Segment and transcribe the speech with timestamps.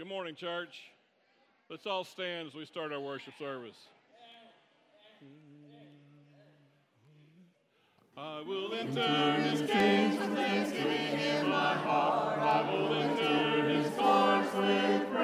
[0.00, 0.80] Good morning, church.
[1.68, 3.76] Let's all stand as we start our worship service.
[8.16, 12.38] I will enter his gates with thanksgiving in my heart.
[12.38, 15.19] I will enter his courts with praise.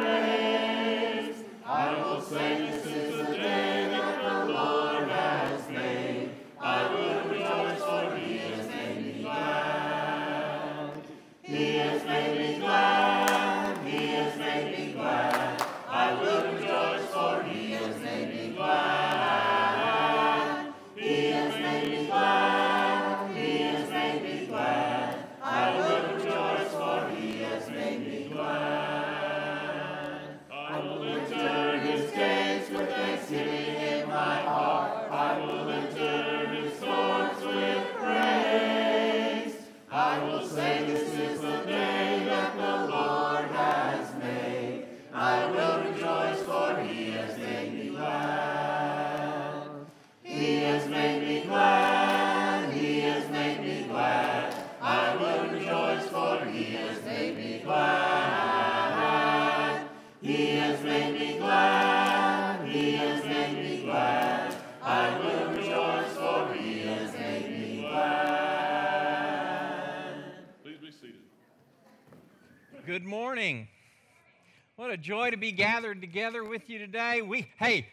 [74.96, 77.20] A joy to be gathered together with you today.
[77.20, 77.86] We hey,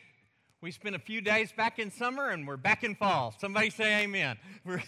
[0.61, 3.33] we spent a few days back in summer and we're back in fall.
[3.41, 4.37] Somebody say amen.
[4.65, 4.81] We're,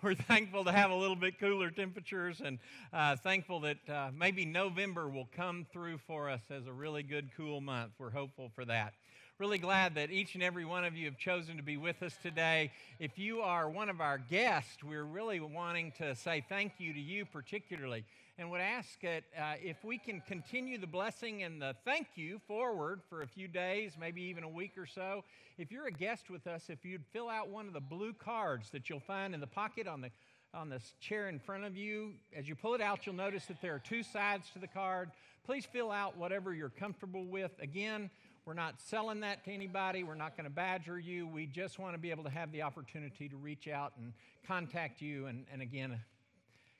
[0.00, 2.58] we're thankful to have a little bit cooler temperatures and
[2.94, 7.28] uh, thankful that uh, maybe November will come through for us as a really good
[7.36, 7.92] cool month.
[7.98, 8.94] We're hopeful for that.
[9.38, 12.16] Really glad that each and every one of you have chosen to be with us
[12.22, 12.72] today.
[12.98, 17.00] If you are one of our guests, we're really wanting to say thank you to
[17.00, 18.06] you particularly
[18.38, 22.40] and would ask that uh, if we can continue the blessing and the thank you
[22.46, 25.24] forward for a few days, maybe even a week or so.
[25.58, 28.70] If you're a guest with us, if you'd fill out one of the blue cards
[28.70, 30.10] that you'll find in the pocket on the
[30.54, 32.12] on the chair in front of you.
[32.34, 35.10] As you pull it out, you'll notice that there are two sides to the card.
[35.44, 37.52] Please fill out whatever you're comfortable with.
[37.60, 38.08] Again,
[38.46, 40.04] we're not selling that to anybody.
[40.04, 41.26] We're not going to badger you.
[41.26, 44.14] We just want to be able to have the opportunity to reach out and
[44.46, 46.00] contact you and, and again,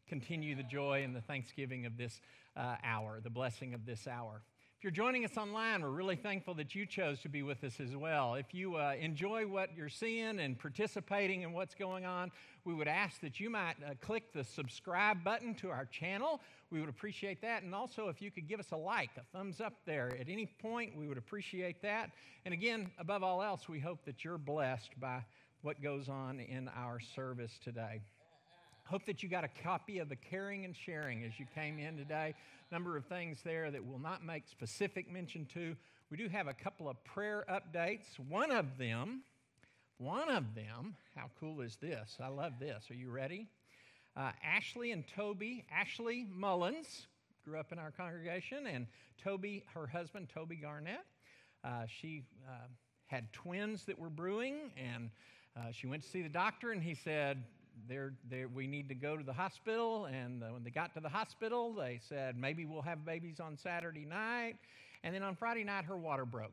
[0.09, 2.21] continue the joy and the thanksgiving of this
[2.57, 4.43] uh, hour, the blessing of this hour.
[4.79, 7.81] If you're joining us online, we're really thankful that you chose to be with us
[7.81, 8.37] as well.
[8.37, 12.31] If you uh, enjoy what you're seeing and participating in what's going on,
[12.65, 16.41] we would ask that you might uh, click the subscribe button to our channel.
[16.71, 17.65] We would appreciate that.
[17.65, 20.47] And also, if you could give us a like, a thumbs up there at any
[20.47, 22.13] point, we would appreciate that.
[22.45, 25.25] And again, above all else, we hope that you're blessed by
[25.63, 28.01] what goes on in our service today.
[28.91, 31.99] Hope that you got a copy of the Caring and Sharing as you came in
[31.99, 32.33] today.
[32.73, 35.77] Number of things there that we'll not make specific mention to.
[36.11, 38.19] We do have a couple of prayer updates.
[38.31, 39.25] One of them,
[39.99, 42.17] one of them, how cool is this?
[42.19, 42.91] I love this.
[42.91, 43.47] Are you ready?
[44.17, 47.09] Uh, Ashley and Toby, Ashley Mullins
[47.45, 48.87] grew up in our congregation, and
[49.23, 51.05] Toby, her husband, Toby Garnett,
[51.63, 52.69] uh, she uh,
[53.07, 55.11] had twins that were brewing, and
[55.55, 57.45] uh, she went to see the doctor, and he said,
[57.89, 60.07] they're, they're, we need to go to the hospital.
[60.07, 63.57] And uh, when they got to the hospital, they said, maybe we'll have babies on
[63.57, 64.55] Saturday night.
[65.05, 66.53] And then on Friday night, her water broke.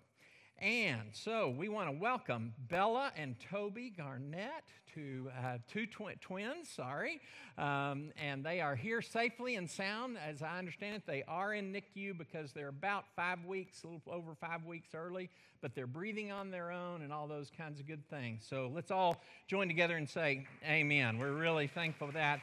[0.61, 6.69] And so we want to welcome Bella and Toby Garnett to uh, two twi- twins,
[6.69, 7.19] sorry.
[7.57, 10.17] Um, and they are here safely and sound.
[10.17, 14.01] As I understand it, they are in NICU because they're about five weeks, a little
[14.09, 15.29] over five weeks early,
[15.61, 18.45] but they're breathing on their own and all those kinds of good things.
[18.49, 21.19] So let's all join together and say, Amen.
[21.19, 22.39] We're really thankful for that.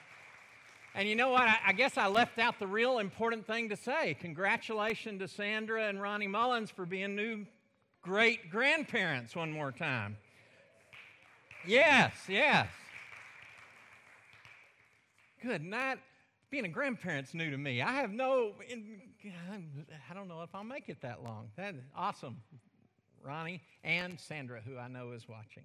[0.94, 1.48] And you know what?
[1.48, 4.14] I, I, guess I left out the real important thing to say.
[4.20, 7.46] Congratulations to Sandra and Ronnie Mullins for being new
[8.02, 10.16] great grandparents one more time.
[11.66, 12.66] Yes, yes.
[15.42, 15.98] Good night.
[16.50, 17.80] Being a grandparent's new to me.
[17.80, 18.52] I have no,
[20.10, 21.49] I don't know if I'll make it that long.
[21.56, 22.43] That is awesome,
[23.25, 25.64] Ronnie and Sandra, who I know is watching.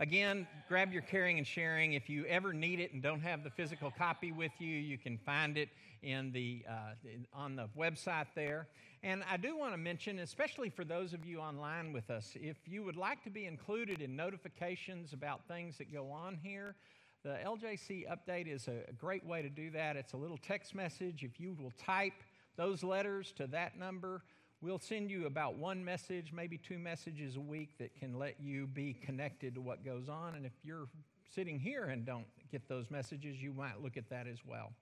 [0.00, 1.94] Again, grab your caring and sharing.
[1.94, 5.18] If you ever need it and don't have the physical copy with you, you can
[5.18, 5.70] find it
[6.04, 6.92] in the, uh,
[7.34, 8.68] on the website there.
[9.02, 12.56] And I do want to mention, especially for those of you online with us, if
[12.64, 16.76] you would like to be included in notifications about things that go on here,
[17.24, 19.96] the LJC update is a great way to do that.
[19.96, 21.24] It's a little text message.
[21.24, 22.12] If you will type
[22.56, 24.22] those letters to that number,
[24.60, 28.66] we'll send you about one message, maybe two messages a week that can let you
[28.66, 30.34] be connected to what goes on.
[30.34, 30.88] And if you're
[31.32, 34.72] sitting here and don't get those messages, you might look at that as well.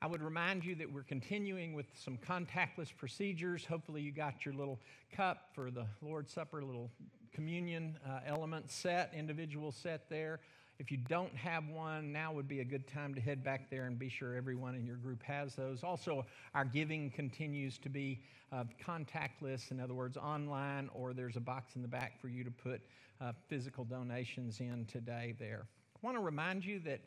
[0.00, 3.64] I would remind you that we're continuing with some contactless procedures.
[3.64, 4.78] Hopefully, you got your little
[5.10, 6.90] cup for the Lord's Supper, little
[7.32, 10.40] communion uh, element set, individual set there.
[10.78, 13.84] If you don't have one, now would be a good time to head back there
[13.84, 15.84] and be sure everyone in your group has those.
[15.84, 21.40] Also, our giving continues to be uh, contactless, in other words, online, or there's a
[21.40, 22.80] box in the back for you to put
[23.20, 25.66] uh, physical donations in today there.
[25.94, 27.00] I want to remind you that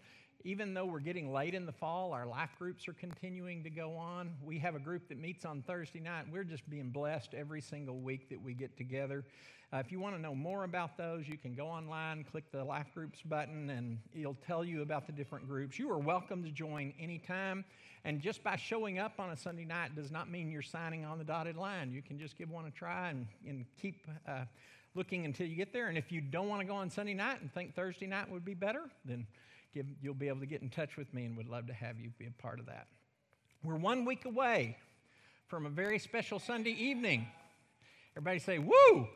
[0.44, 3.98] even though we're getting late in the fall, our life groups are continuing to go
[3.98, 4.32] on.
[4.42, 6.26] We have a group that meets on Thursday night.
[6.32, 9.26] We're just being blessed every single week that we get together.
[9.74, 12.64] Uh, if you want to know more about those, you can go online, click the
[12.64, 15.78] life groups button, and it'll tell you about the different groups.
[15.78, 17.66] You are welcome to join anytime.
[18.06, 21.18] And just by showing up on a Sunday night does not mean you're signing on
[21.18, 21.92] the dotted line.
[21.92, 24.46] You can just give one a try and, and keep uh,
[24.96, 25.88] looking until you get there.
[25.88, 28.46] And if you don't want to go on Sunday night and think Thursday night would
[28.46, 29.28] be better, then
[29.74, 32.00] give, you'll be able to get in touch with me and would love to have
[32.00, 32.88] you be a part of that.
[33.66, 34.78] We're one week away
[35.48, 37.28] from a very special Sunday evening.
[38.16, 39.10] Everybody say, Woo!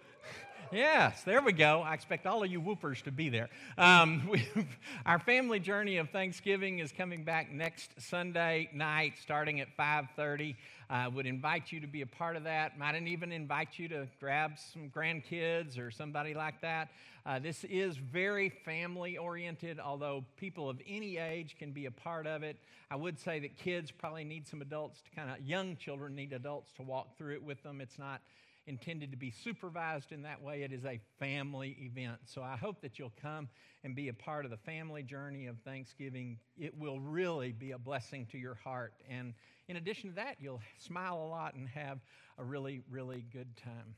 [0.71, 1.81] Yes, there we go.
[1.81, 3.49] I expect all of you whoopers to be there.
[3.77, 4.31] Um,
[5.05, 10.55] our family journey of Thanksgiving is coming back next Sunday night, starting at 5:30.
[10.89, 12.77] I would invite you to be a part of that.
[12.77, 16.89] Might even invite you to grab some grandkids or somebody like that.
[17.25, 22.25] Uh, this is very family oriented, although people of any age can be a part
[22.25, 22.55] of it.
[22.89, 26.31] I would say that kids probably need some adults to kind of, young children need
[26.33, 27.79] adults to walk through it with them.
[27.81, 28.21] It's not
[28.67, 30.63] intended to be supervised in that way.
[30.63, 32.19] It is a family event.
[32.25, 33.49] So I hope that you'll come
[33.83, 36.37] and be a part of the family journey of Thanksgiving.
[36.57, 38.93] It will really be a blessing to your heart.
[39.09, 39.33] And
[39.67, 41.99] in addition to that, you'll smile a lot and have
[42.37, 43.95] a really, really good time.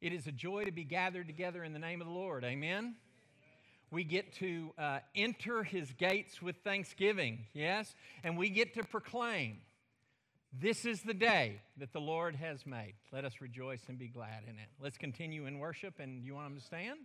[0.00, 2.44] It is a joy to be gathered together in the name of the Lord.
[2.44, 2.96] Amen.
[3.90, 7.94] We get to uh, enter his gates with thanksgiving, yes?
[8.22, 9.58] And we get to proclaim,
[10.52, 12.94] This is the day that the Lord has made.
[13.12, 14.68] Let us rejoice and be glad in it.
[14.80, 16.00] Let's continue in worship.
[16.00, 17.00] And you want them to stand?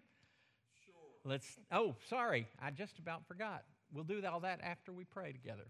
[0.86, 0.94] Sure.
[1.26, 3.64] Let's, oh, sorry, I just about forgot.
[3.94, 5.66] We'll do all that after we pray together.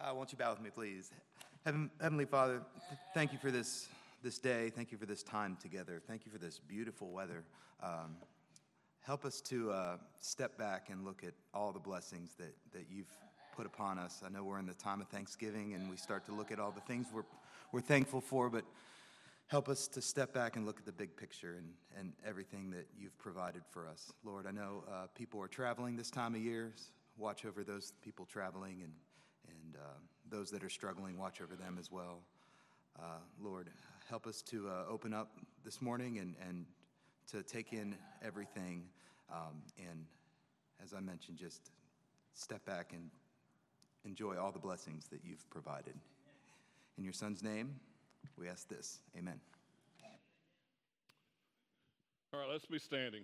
[0.00, 1.10] Uh, won't you bow with me, please?
[1.64, 3.88] Heaven, Heavenly Father, th- thank you for this,
[4.22, 4.70] this day.
[4.70, 6.02] Thank you for this time together.
[6.06, 7.44] Thank you for this beautiful weather.
[7.82, 8.16] Um,
[9.04, 13.10] help us to uh, step back and look at all the blessings that, that you've
[13.54, 14.22] put upon us.
[14.24, 16.72] I know we're in the time of Thanksgiving and we start to look at all
[16.72, 17.24] the things we're,
[17.70, 18.64] we're thankful for, but
[19.48, 21.68] help us to step back and look at the big picture and,
[21.98, 24.10] and everything that you've provided for us.
[24.24, 26.72] Lord, I know uh, people are traveling this time of year.
[27.18, 28.92] Watch over those people traveling and
[29.46, 29.98] and uh,
[30.30, 32.20] those that are struggling, watch over them as well.
[32.98, 33.70] Uh, Lord,
[34.08, 35.32] help us to uh, open up
[35.64, 36.64] this morning and, and
[37.32, 38.84] to take in everything.
[39.32, 40.06] Um, and
[40.82, 41.70] as I mentioned, just
[42.34, 43.10] step back and
[44.04, 45.94] enjoy all the blessings that you've provided.
[46.98, 47.74] In your son's name,
[48.38, 49.00] we ask this.
[49.18, 49.40] Amen.
[52.32, 53.22] All right, let's be standing.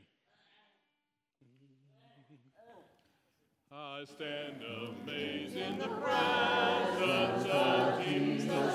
[3.73, 8.70] I stand amazed in the presence of Jesus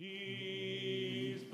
[0.00, 1.44] this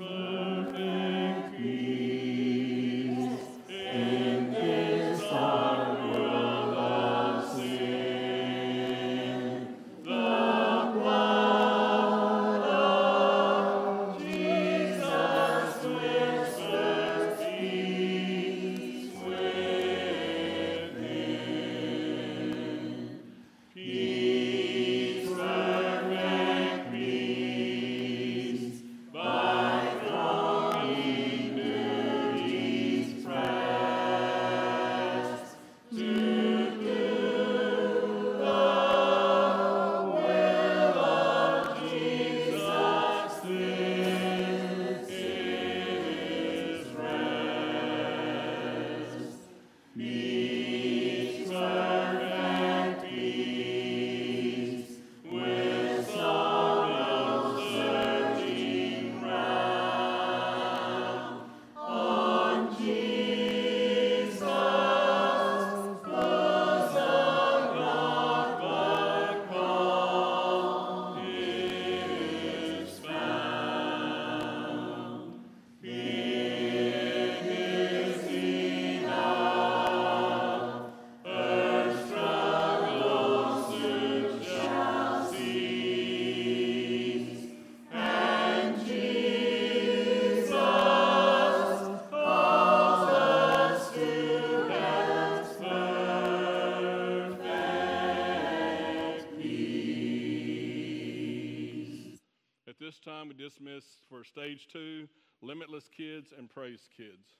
[103.57, 105.07] time, dismiss for stage two
[105.41, 107.35] Limitless Kids and Praise Kids.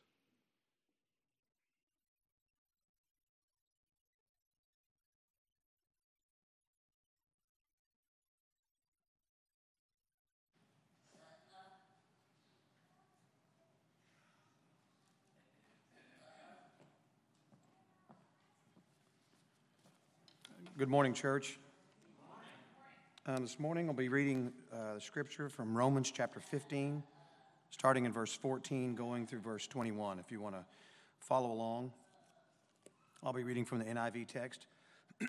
[20.77, 21.57] Good morning, church.
[23.27, 27.03] Uh, this morning I'll be reading uh, the scripture from Romans chapter 15,
[27.71, 30.17] starting in verse 14, going through verse 21.
[30.17, 30.63] If you want to
[31.19, 31.91] follow along,
[33.21, 34.67] I'll be reading from the NIV text.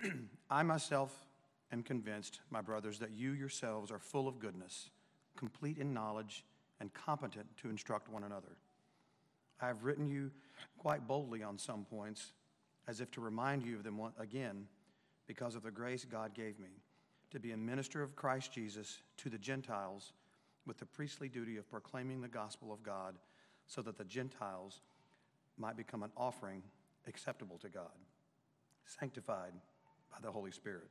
[0.50, 1.26] I myself
[1.72, 4.90] am convinced, my brothers, that you yourselves are full of goodness,
[5.36, 6.44] complete in knowledge,
[6.78, 8.58] and competent to instruct one another.
[9.60, 10.30] I have written you
[10.78, 12.30] quite boldly on some points,
[12.86, 14.68] as if to remind you of them again,
[15.26, 16.68] because of the grace God gave me
[17.30, 20.12] to be a minister of Christ Jesus to the Gentiles
[20.66, 23.16] with the priestly duty of proclaiming the gospel of God
[23.66, 24.80] so that the Gentiles
[25.56, 26.62] might become an offering
[27.06, 27.96] acceptable to God,
[28.84, 29.52] sanctified
[30.10, 30.88] by the Holy Spirit.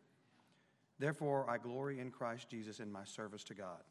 [0.99, 3.83] Therefore, I glory in Christ Jesus in my service to God.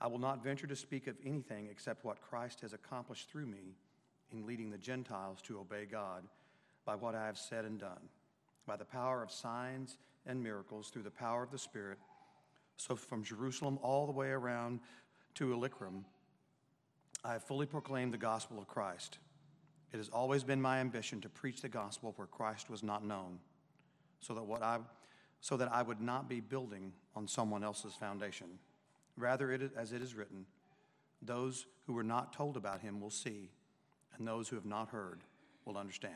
[0.00, 3.76] I will not venture to speak of anything except what Christ has accomplished through me
[4.30, 6.24] in leading the Gentiles to obey God
[6.84, 8.10] by what I have said and done,
[8.66, 11.98] by the power of signs and miracles through the power of the Spirit.
[12.76, 14.80] So from Jerusalem all the way around
[15.34, 16.04] to Illyricum,
[17.24, 19.18] I have fully proclaimed the gospel of Christ.
[19.92, 23.38] It has always been my ambition to preach the gospel where Christ was not known,
[24.20, 24.78] so that what I
[25.40, 28.58] so that I would not be building on someone else's foundation.
[29.16, 30.46] Rather, it, as it is written,
[31.22, 33.50] those who were not told about him will see,
[34.16, 35.20] and those who have not heard
[35.64, 36.14] will understand.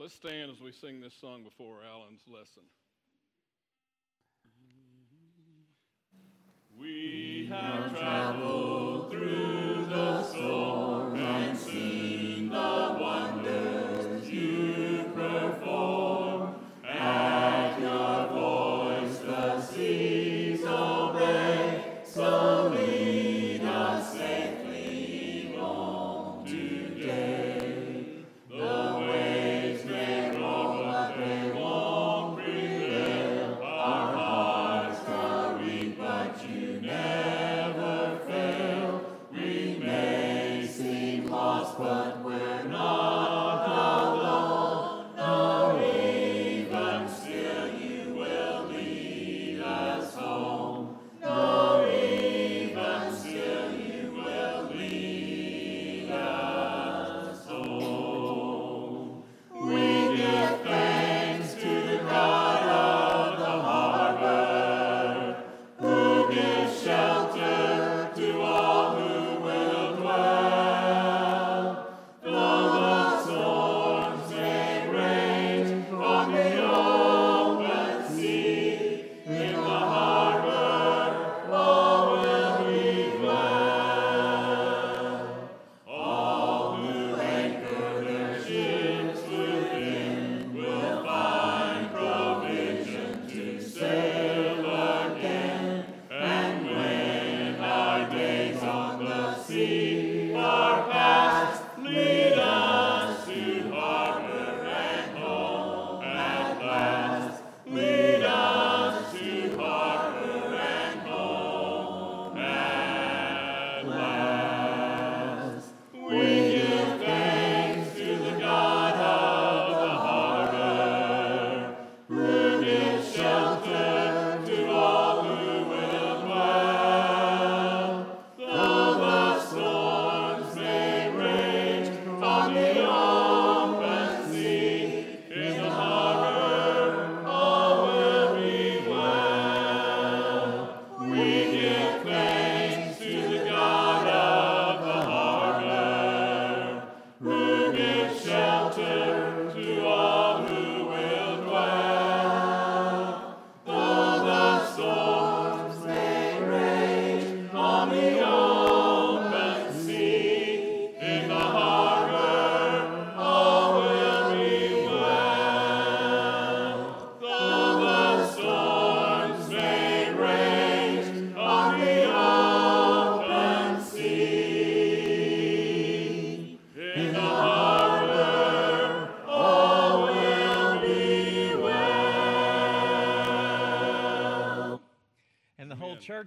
[0.00, 2.62] Let's stand as we sing this song before Alan's lesson.
[6.80, 10.99] We have traveled through the storm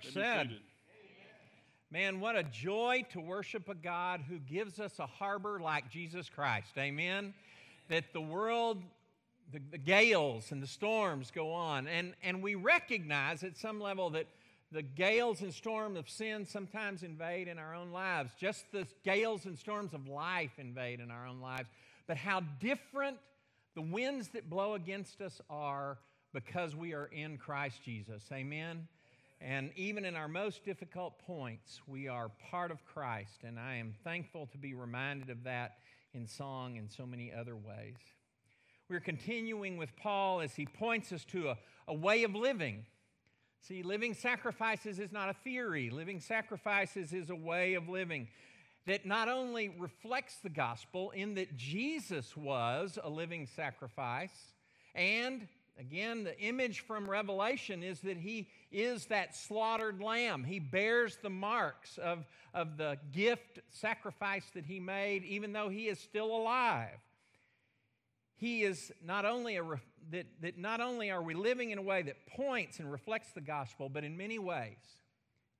[0.03, 0.49] church said.
[1.91, 6.27] Man, what a joy to worship a God who gives us a harbor like Jesus
[6.27, 6.71] Christ.
[6.77, 7.35] Amen.
[7.89, 8.81] That the world,
[9.51, 11.87] the, the gales and the storms go on.
[11.87, 14.25] And, and we recognize at some level that
[14.71, 19.45] the gales and storms of sin sometimes invade in our own lives, just the gales
[19.45, 21.69] and storms of life invade in our own lives.
[22.07, 23.17] But how different
[23.75, 25.99] the winds that blow against us are
[26.33, 28.23] because we are in Christ Jesus.
[28.31, 28.87] Amen.
[29.45, 33.43] And even in our most difficult points, we are part of Christ.
[33.43, 35.79] And I am thankful to be reminded of that
[36.13, 37.97] in song and so many other ways.
[38.89, 41.57] We're continuing with Paul as he points us to a,
[41.89, 42.85] a way of living.
[43.67, 48.29] See, living sacrifices is not a theory, living sacrifices is a way of living
[48.85, 54.53] that not only reflects the gospel in that Jesus was a living sacrifice,
[54.95, 55.47] and
[55.79, 60.43] again, the image from Revelation is that he is that slaughtered lamb.
[60.43, 65.87] He bears the marks of, of the gift sacrifice that he made, even though he
[65.87, 66.99] is still alive.
[68.35, 69.63] He is not only a,
[70.11, 73.41] that, that not only are we living in a way that points and reflects the
[73.41, 74.77] gospel, but in many ways,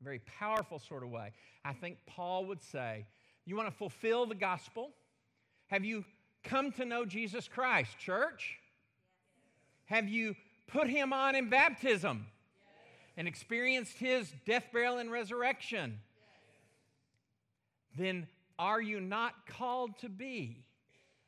[0.01, 1.31] a very powerful sort of way.
[1.63, 3.05] I think Paul would say,
[3.45, 4.89] You want to fulfill the gospel?
[5.67, 6.03] Have you
[6.43, 8.57] come to know Jesus Christ, church?
[9.85, 10.35] Have you
[10.67, 12.25] put him on in baptism
[13.17, 15.99] and experienced his death, burial, and resurrection?
[17.97, 20.65] Then are you not called to be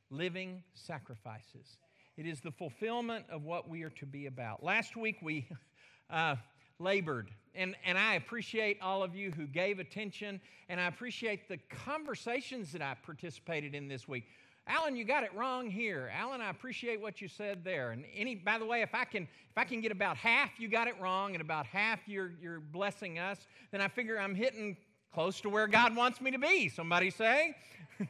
[0.10, 1.78] living sacrifices?
[2.18, 4.64] It is the fulfillment of what we are to be about.
[4.64, 5.48] Last week we
[6.10, 6.36] uh,
[6.80, 11.58] labored, and, and I appreciate all of you who gave attention, and I appreciate the
[11.86, 14.26] conversations that I participated in this week.
[14.68, 16.12] Alan, you got it wrong here.
[16.14, 17.92] Alan, I appreciate what you said there.
[17.92, 20.68] And any, by the way, if I can, if I can get about half you
[20.68, 24.76] got it wrong and about half you're, you're blessing us, then I figure I'm hitting
[25.14, 26.70] close to where God wants me to be.
[26.70, 27.56] Somebody say.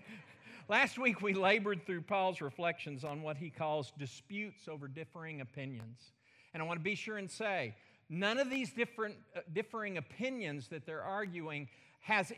[0.69, 6.13] Last week we labored through Paul's reflections on what he calls disputes over differing opinions.
[6.53, 7.75] And I want to be sure and say,
[8.09, 11.67] none of these different, uh, differing opinions that they're arguing
[11.99, 12.31] has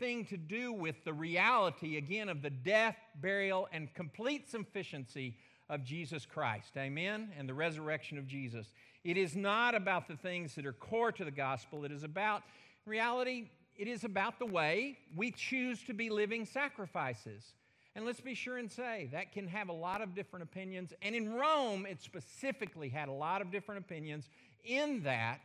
[0.00, 5.36] anything to do with the reality, again, of the death, burial, and complete sufficiency
[5.68, 6.76] of Jesus Christ.
[6.76, 7.30] Amen?
[7.38, 8.72] And the resurrection of Jesus.
[9.04, 11.84] It is not about the things that are core to the gospel.
[11.84, 12.42] It is about,
[12.86, 17.54] reality, it is about the way we choose to be living sacrifices.
[17.94, 20.92] And let's be sure and say that can have a lot of different opinions.
[21.02, 24.28] And in Rome, it specifically had a lot of different opinions,
[24.64, 25.40] in that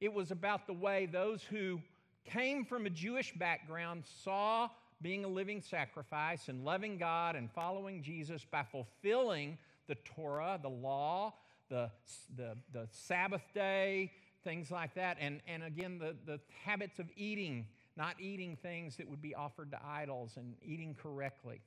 [0.00, 1.80] it was about the way those who
[2.24, 4.68] came from a Jewish background saw
[5.02, 9.56] being a living sacrifice and loving God and following Jesus by fulfilling
[9.86, 11.34] the Torah, the law,
[11.68, 11.90] the,
[12.36, 14.12] the, the Sabbath day,
[14.44, 15.16] things like that.
[15.20, 19.70] And, and again, the, the habits of eating, not eating things that would be offered
[19.70, 21.60] to idols and eating correctly.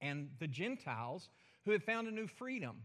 [0.00, 1.28] And the Gentiles
[1.64, 2.76] who had found a new freedom,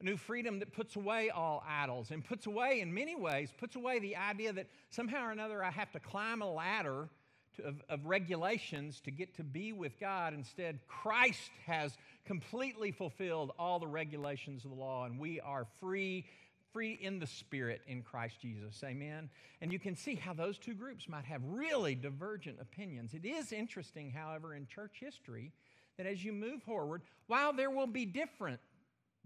[0.00, 3.76] a new freedom that puts away all idols and puts away, in many ways, puts
[3.76, 7.08] away the idea that somehow or another I have to climb a ladder
[7.56, 10.34] to, of, of regulations to get to be with God.
[10.34, 16.26] Instead, Christ has completely fulfilled all the regulations of the law, and we are free
[16.74, 18.82] free in the spirit in Christ Jesus.
[18.84, 19.30] Amen.
[19.60, 23.14] And you can see how those two groups might have really divergent opinions.
[23.14, 25.52] It is interesting, however, in church history
[25.96, 28.58] that as you move forward, while there will be different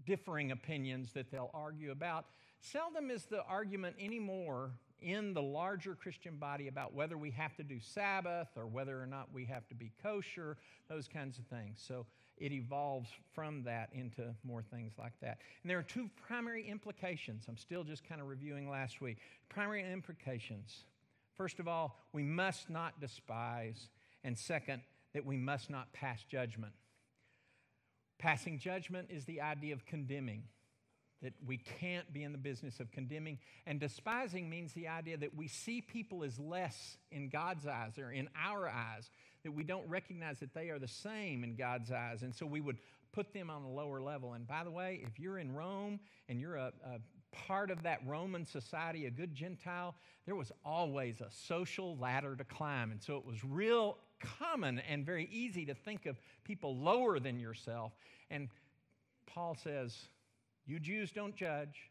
[0.05, 2.25] differing opinions that they'll argue about,
[2.61, 7.63] seldom is the argument anymore in the larger Christian body about whether we have to
[7.63, 10.57] do Sabbath or whether or not we have to be kosher,
[10.89, 11.81] those kinds of things.
[11.85, 12.05] So
[12.37, 15.39] it evolves from that into more things like that.
[15.63, 17.45] And there are two primary implications.
[17.47, 19.17] I'm still just kind of reviewing last week.
[19.49, 20.83] Primary implications.
[21.35, 23.89] First of all, we must not despise.
[24.23, 24.81] And second,
[25.13, 26.73] that we must not pass judgment.
[28.19, 30.43] Passing judgment is the idea of condemning,
[31.21, 33.39] that we can't be in the business of condemning.
[33.65, 38.11] And despising means the idea that we see people as less in God's eyes or
[38.11, 39.09] in our eyes,
[39.43, 42.23] that we don't recognize that they are the same in God's eyes.
[42.23, 42.77] And so we would
[43.13, 44.33] put them on a lower level.
[44.33, 46.99] And by the way, if you're in Rome and you're a, a
[47.31, 52.43] part of that Roman society, a good Gentile, there was always a social ladder to
[52.43, 52.91] climb.
[52.91, 53.97] And so it was real
[54.39, 57.91] common and very easy to think of people lower than yourself.
[58.29, 58.49] And
[59.25, 59.95] Paul says,
[60.65, 61.89] You Jews don't judge,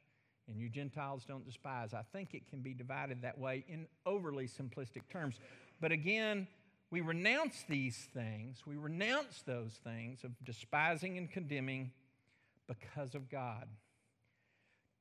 [0.49, 1.95] and you Gentiles don't despise.
[1.95, 5.37] I think it can be divided that way in overly simplistic terms.
[5.81, 6.49] But again,
[6.91, 11.93] we renounce these things, we renounce those things of despising and condemning
[12.67, 13.69] because of God.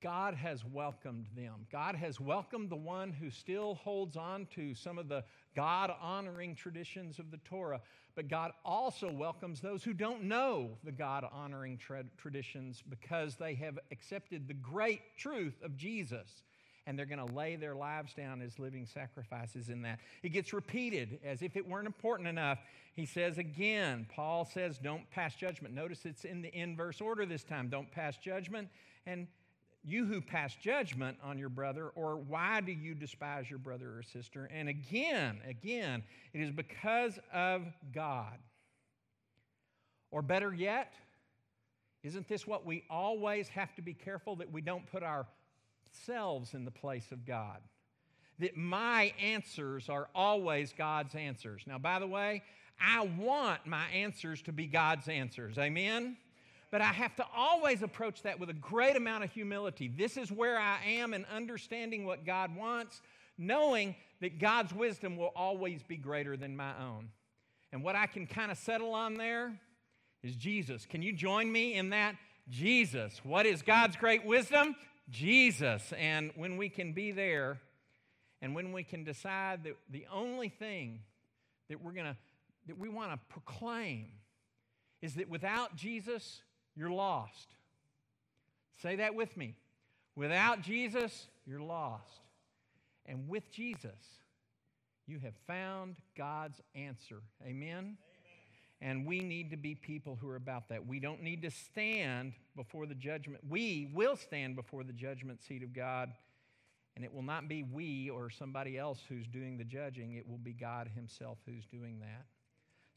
[0.02, 1.66] God has welcomed them.
[1.72, 5.24] God has welcomed the one who still holds on to some of the
[5.56, 7.82] God honoring traditions of the Torah,
[8.16, 13.56] but God also welcomes those who don't know the God honoring tra- traditions because they
[13.56, 16.44] have accepted the great truth of Jesus
[16.86, 20.00] and they're going to lay their lives down as living sacrifices in that.
[20.24, 22.60] It gets repeated as if it weren't important enough.
[22.94, 25.76] He says again, Paul says, don't pass judgment.
[25.76, 27.68] Notice it's in the inverse order this time.
[27.68, 28.70] Don't pass judgment.
[29.06, 29.28] And
[29.88, 34.04] you who pass judgment on your brother, or why do you despise your brother or
[34.04, 34.50] sister?
[34.54, 38.38] And again, again, it is because of God.
[40.12, 40.94] Or better yet,
[42.04, 46.66] isn't this what we always have to be careful that we don't put ourselves in
[46.66, 47.60] the place of God?
[48.40, 51.64] That my answers are always God's answers.
[51.66, 52.44] Now, by the way,
[52.80, 55.58] I want my answers to be God's answers.
[55.58, 56.18] Amen?
[56.78, 59.88] But I have to always approach that with a great amount of humility.
[59.88, 63.02] This is where I am in understanding what God wants,
[63.36, 67.10] knowing that God's wisdom will always be greater than my own.
[67.72, 69.60] And what I can kind of settle on there
[70.22, 70.86] is Jesus.
[70.86, 72.14] Can you join me in that?
[72.48, 73.22] Jesus.
[73.24, 74.76] What is God's great wisdom?
[75.10, 75.92] Jesus.
[75.98, 77.58] And when we can be there,
[78.40, 81.00] and when we can decide that the only thing
[81.70, 82.18] that we're going to,
[82.68, 84.10] that we want to proclaim
[85.02, 86.44] is that without Jesus,
[86.78, 87.48] you're lost.
[88.82, 89.56] Say that with me.
[90.16, 92.22] Without Jesus, you're lost.
[93.06, 94.00] And with Jesus,
[95.08, 97.22] you have found God's answer.
[97.42, 97.58] Amen?
[97.70, 97.98] Amen?
[98.80, 100.86] And we need to be people who are about that.
[100.86, 103.42] We don't need to stand before the judgment.
[103.50, 106.12] We will stand before the judgment seat of God,
[106.96, 110.14] and it will not be we or somebody else who's doing the judging.
[110.14, 112.26] It will be God Himself who's doing that.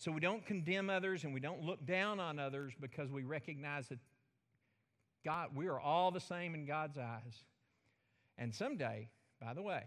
[0.01, 3.87] So we don't condemn others and we don't look down on others because we recognize
[3.89, 3.99] that
[5.27, 7.45] God, we are all the same in God's eyes.
[8.39, 9.11] And someday,
[9.43, 9.83] by the way,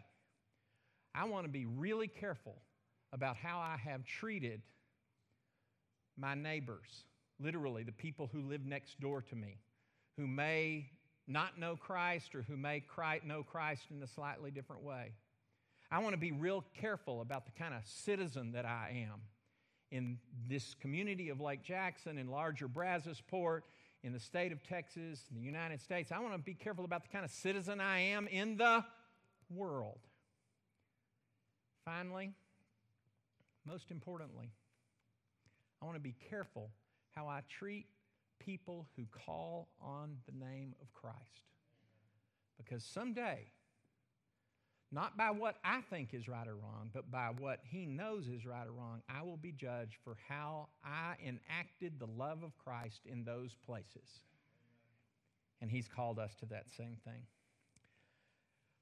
[1.15, 2.61] I want to be really careful
[3.11, 4.61] about how I have treated
[6.15, 7.05] my neighbors,
[7.39, 9.57] literally the people who live next door to me,
[10.15, 10.91] who may
[11.27, 12.83] not know Christ or who may
[13.25, 15.13] know Christ in a slightly different way.
[15.89, 19.21] I want to be real careful about the kind of citizen that I am
[19.93, 20.17] in
[20.49, 23.61] this community of Lake Jackson, in larger Brazosport,
[24.01, 26.11] in the state of Texas, in the United States.
[26.11, 28.83] I want to be careful about the kind of citizen I am in the
[29.51, 29.99] world.
[31.85, 32.33] Finally,
[33.67, 34.49] most importantly,
[35.79, 36.71] I want to be careful
[37.11, 37.85] how I treat
[38.39, 41.17] people who call on the name of Christ.
[42.57, 43.51] Because someday,
[44.93, 48.45] not by what I think is right or wrong, but by what He knows is
[48.45, 53.01] right or wrong, I will be judged for how I enacted the love of Christ
[53.05, 54.21] in those places.
[55.61, 57.23] And He's called us to that same thing.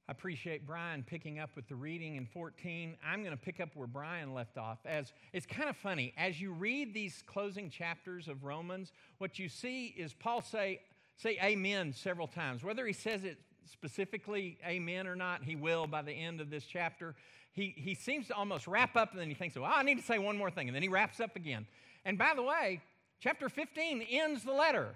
[0.10, 2.97] I appreciate Brian picking up with the reading in 14.
[3.06, 4.80] I'm going to pick up where Brian left off.
[4.86, 9.47] As it's kind of funny as you read these closing chapters of Romans, what you
[9.47, 10.82] see is Paul say
[11.15, 12.63] say amen several times.
[12.63, 16.65] Whether he says it specifically amen or not, he will by the end of this
[16.65, 17.15] chapter.
[17.54, 20.04] He, he seems to almost wrap up and then he thinks, well, I need to
[20.04, 20.67] say one more thing.
[20.67, 21.67] And then he wraps up again.
[22.06, 22.82] And by the way,
[23.19, 24.95] chapter 15 ends the letter.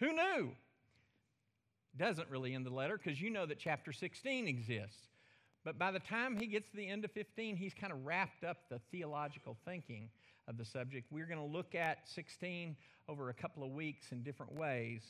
[0.00, 0.52] Who knew?
[1.96, 5.08] Doesn't really end the letter because you know that chapter 16 exists.
[5.64, 8.44] But by the time he gets to the end of 15, he's kind of wrapped
[8.44, 10.10] up the theological thinking
[10.46, 11.10] of the subject.
[11.10, 12.76] We're going to look at 16
[13.08, 15.02] over a couple of weeks in different ways.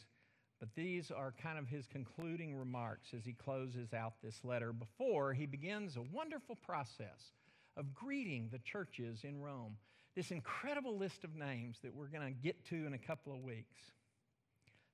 [0.59, 5.35] But these are kind of his concluding remarks as he closes out this letter before
[5.35, 7.33] he begins a wonderful process
[7.77, 9.77] of greeting the churches in Rome.
[10.15, 13.43] This incredible list of names that we're going to get to in a couple of
[13.43, 13.77] weeks.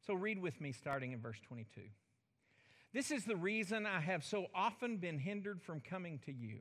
[0.05, 1.83] So, read with me starting in verse 22.
[2.93, 6.59] This is the reason I have so often been hindered from coming to you.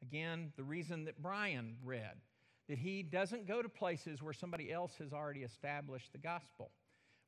[0.00, 2.16] Again, the reason that Brian read,
[2.68, 6.70] that he doesn't go to places where somebody else has already established the gospel.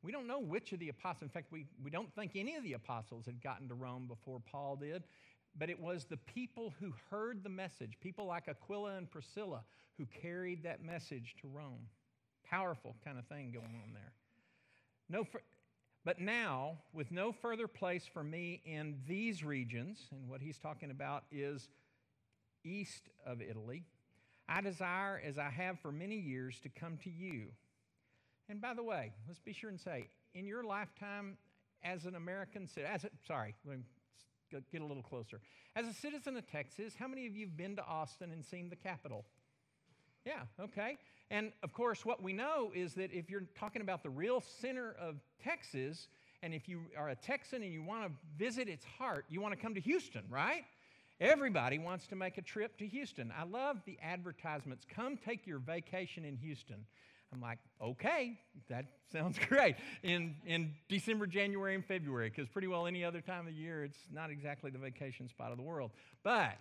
[0.05, 2.63] We don't know which of the apostles, in fact, we, we don't think any of
[2.63, 5.03] the apostles had gotten to Rome before Paul did,
[5.59, 9.63] but it was the people who heard the message, people like Aquila and Priscilla,
[9.97, 11.89] who carried that message to Rome.
[12.45, 14.13] Powerful kind of thing going on there.
[15.09, 15.27] No,
[16.05, 20.91] but now, with no further place for me in these regions, and what he's talking
[20.91, 21.71] about is
[22.63, 23.85] east of Italy,
[24.47, 27.47] I desire, as I have for many years, to come to you
[28.49, 31.37] and by the way, let's be sure and say, in your lifetime
[31.83, 33.85] as an American, citizen, sorry, let me
[34.71, 35.41] get a little closer.
[35.77, 38.69] As a citizen of Texas, how many of you have been to Austin and seen
[38.69, 39.25] the Capitol?
[40.25, 40.99] Yeah, okay.
[41.31, 44.95] And of course, what we know is that if you're talking about the real center
[45.01, 46.09] of Texas
[46.45, 49.55] And if you are a Texan and you want to visit its heart, you want
[49.55, 50.65] to come to Houston, right?
[51.19, 53.33] Everybody wants to make a trip to Houston.
[53.35, 54.85] I love the advertisements.
[54.95, 56.85] Come take your vacation in Houston.
[57.35, 59.77] I'm like, okay, that sounds great.
[60.03, 63.85] In, in December, January, and February, because pretty well any other time of the year,
[63.85, 65.91] it's not exactly the vacation spot of the world.
[66.23, 66.57] But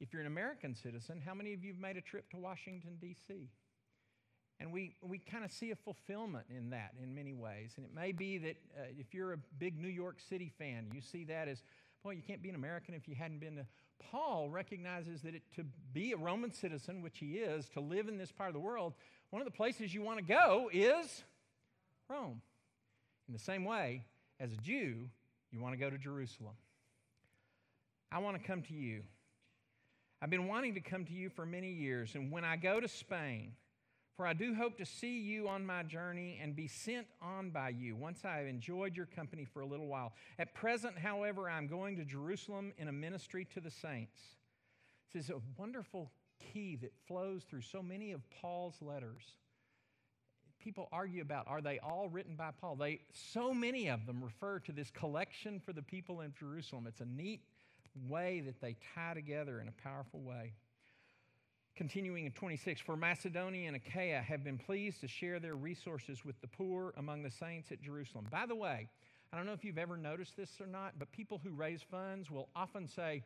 [0.00, 2.98] if you're an American citizen, how many of you have made a trip to Washington,
[3.00, 3.48] D.C.?
[4.60, 7.74] And we, we kind of see a fulfillment in that in many ways.
[7.76, 11.00] And it may be that uh, if you're a big New York City fan, you
[11.00, 11.62] see that as,
[12.02, 13.66] boy, you can't be an American if you hadn't been to.
[14.10, 18.16] Paul recognizes that it, to be a Roman citizen, which he is, to live in
[18.16, 18.94] this part of the world,
[19.30, 21.24] one of the places you want to go is
[22.08, 22.40] Rome.
[23.26, 24.04] In the same way,
[24.40, 25.08] as a Jew,
[25.50, 26.54] you want to go to Jerusalem.
[28.10, 29.02] I want to come to you.
[30.22, 32.88] I've been wanting to come to you for many years, and when I go to
[32.88, 33.52] Spain,
[34.18, 37.68] for I do hope to see you on my journey and be sent on by
[37.68, 40.12] you once I have enjoyed your company for a little while.
[40.40, 44.18] At present, however, I'm going to Jerusalem in a ministry to the saints.
[45.14, 46.10] This is a wonderful
[46.52, 49.22] key that flows through so many of Paul's letters.
[50.58, 52.74] People argue about are they all written by Paul?
[52.74, 56.88] They so many of them refer to this collection for the people in Jerusalem.
[56.88, 57.42] It's a neat
[58.08, 60.54] way that they tie together in a powerful way.
[61.78, 66.40] Continuing in 26, for Macedonia and Achaia have been pleased to share their resources with
[66.40, 68.26] the poor among the saints at Jerusalem.
[68.32, 68.88] By the way,
[69.32, 72.32] I don't know if you've ever noticed this or not, but people who raise funds
[72.32, 73.22] will often say,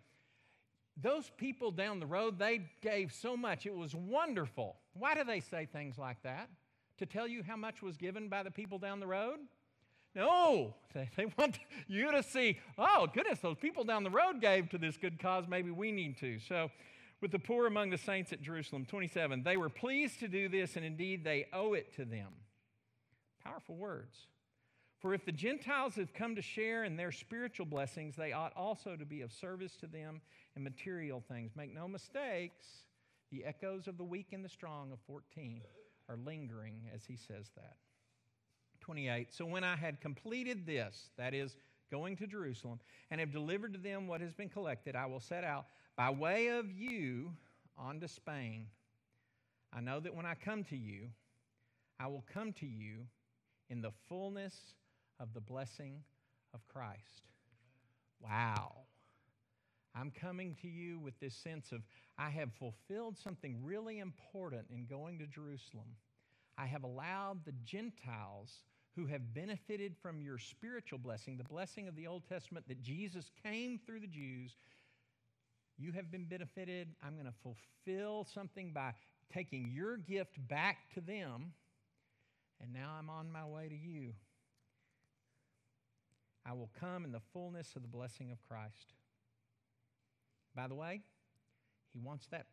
[1.03, 3.65] those people down the road, they gave so much.
[3.65, 4.77] It was wonderful.
[4.93, 6.51] Why do they say things like that?
[6.99, 9.39] To tell you how much was given by the people down the road?
[10.15, 10.75] No,
[11.17, 14.99] they want you to see, oh, goodness, those people down the road gave to this
[14.99, 15.47] good cause.
[15.49, 16.39] Maybe we need to.
[16.39, 16.71] So
[17.23, 18.85] with the poor among the saints at Jerusalem.
[18.85, 19.45] 27.
[19.45, 22.33] They were pleased to do this, and indeed they owe it to them.
[23.43, 24.27] Powerful words.
[24.99, 28.97] For if the Gentiles have come to share in their spiritual blessings, they ought also
[28.97, 30.21] to be of service to them
[30.57, 31.53] in material things.
[31.57, 32.67] Make no mistakes,
[33.31, 35.63] the echoes of the weak and the strong of 14
[36.09, 37.77] are lingering as he says that.
[38.81, 39.33] 28.
[39.33, 41.57] So when I had completed this, that is,
[41.93, 42.81] going to Jerusalem,
[43.11, 46.49] and have delivered to them what has been collected, I will set out by way
[46.49, 47.33] of you
[47.77, 48.67] on to Spain.
[49.73, 51.09] I know that when I come to you,
[51.99, 53.07] I will come to you
[53.71, 54.55] in the fullness
[55.21, 56.03] of the blessing
[56.53, 57.29] of Christ.
[58.21, 58.73] Wow.
[59.95, 61.83] I'm coming to you with this sense of
[62.19, 65.97] I have fulfilled something really important in going to Jerusalem.
[66.59, 68.63] I have allowed the Gentiles
[68.95, 73.31] who have benefited from your spiritual blessing, the blessing of the Old Testament that Jesus
[73.43, 74.57] came through the Jews,
[75.83, 76.89] you have been benefited.
[77.05, 78.95] I'm going to fulfill something by
[79.35, 81.53] taking your gift back to them.
[82.61, 84.13] And now I'm on my way to you.
[86.47, 88.95] I will come in the fullness of the blessing of Christ.
[90.55, 91.01] By the way,
[91.93, 92.47] he wants that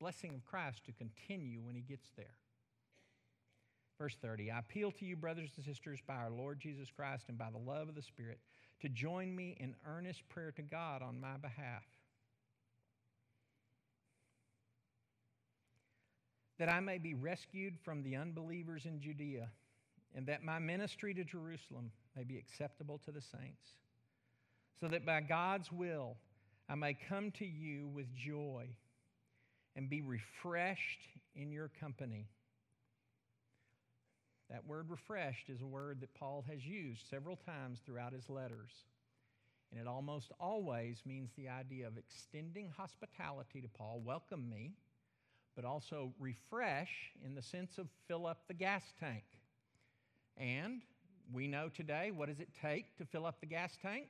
[0.00, 2.36] blessing of Christ to continue when he gets there.
[3.98, 7.38] Verse 30 I appeal to you, brothers and sisters, by our Lord Jesus Christ and
[7.38, 8.40] by the love of the Spirit,
[8.80, 11.84] to join me in earnest prayer to God on my behalf
[16.58, 19.48] that I may be rescued from the unbelievers in Judea,
[20.14, 23.72] and that my ministry to Jerusalem may be acceptable to the saints,
[24.80, 26.16] so that by God's will
[26.68, 28.68] I may come to you with joy
[29.76, 32.28] and be refreshed in your company.
[34.50, 38.70] That word refreshed is a word that Paul has used several times throughout his letters.
[39.70, 44.02] And it almost always means the idea of extending hospitality to Paul.
[44.04, 44.72] Welcome me
[45.54, 49.24] but also refresh in the sense of fill up the gas tank.
[50.36, 50.82] And
[51.32, 54.08] we know today what does it take to fill up the gas tank?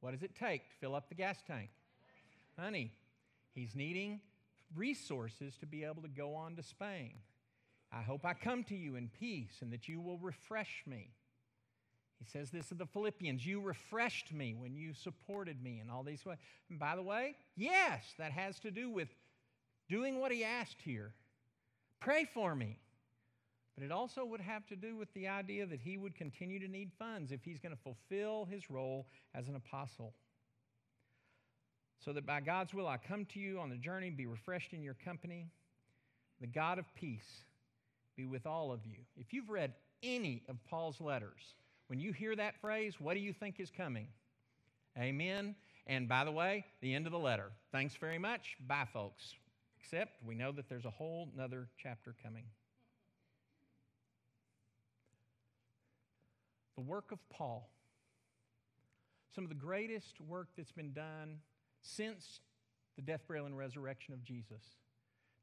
[0.00, 1.70] What does it take to fill up the gas tank?
[2.58, 2.92] Honey.
[3.56, 4.20] He's needing
[4.74, 7.14] resources to be able to go on to Spain.
[7.90, 11.08] I hope I come to you in peace and that you will refresh me.
[12.18, 16.02] He says this to the Philippians You refreshed me when you supported me in all
[16.02, 16.36] these ways.
[16.68, 19.08] And by the way, yes, that has to do with
[19.88, 21.12] doing what he asked here.
[22.00, 22.78] Pray for me.
[23.76, 26.68] But it also would have to do with the idea that he would continue to
[26.68, 30.14] need funds if he's going to fulfill his role as an apostle.
[32.02, 34.82] So that by God's will I come to you on the journey, be refreshed in
[34.82, 35.48] your company.
[36.40, 37.44] The God of peace
[38.16, 38.98] be with all of you.
[39.16, 41.54] If you've read any of Paul's letters,
[41.88, 44.08] when you hear that phrase, what do you think is coming?
[44.98, 45.54] Amen.
[45.86, 47.50] And by the way, the end of the letter.
[47.72, 48.56] Thanks very much.
[48.66, 49.34] Bye, folks
[49.86, 52.44] except we know that there's a whole nother chapter coming.
[56.74, 57.70] the work of Paul,
[59.34, 61.38] some of the greatest work that's been done
[61.80, 62.40] since
[62.96, 64.62] the death, burial, and resurrection of Jesus,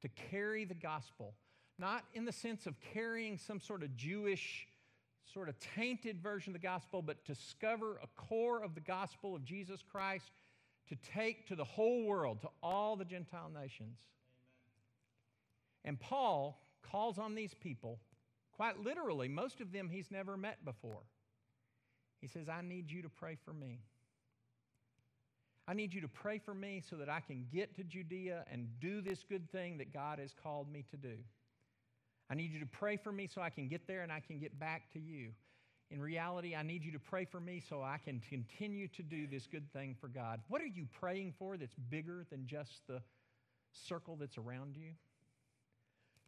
[0.04, 1.34] to carry the gospel,
[1.80, 4.68] not in the sense of carrying some sort of Jewish,
[5.34, 9.36] sort of tainted version of the gospel, but to discover a core of the gospel
[9.36, 10.30] of Jesus Christ
[10.90, 13.98] to take to the whole world, to all the Gentile nations.
[15.86, 18.00] And Paul calls on these people,
[18.56, 21.04] quite literally, most of them he's never met before.
[22.22, 23.82] He says, I need you to pray for me.
[25.68, 28.68] I need you to pray for me so that I can get to Judea and
[28.80, 31.16] do this good thing that God has called me to do.
[32.30, 34.40] I need you to pray for me so I can get there and I can
[34.40, 35.32] get back to you.
[35.90, 39.28] In reality, I need you to pray for me so I can continue to do
[39.28, 40.42] this good thing for God.
[40.48, 43.02] What are you praying for that's bigger than just the
[43.72, 44.92] circle that's around you?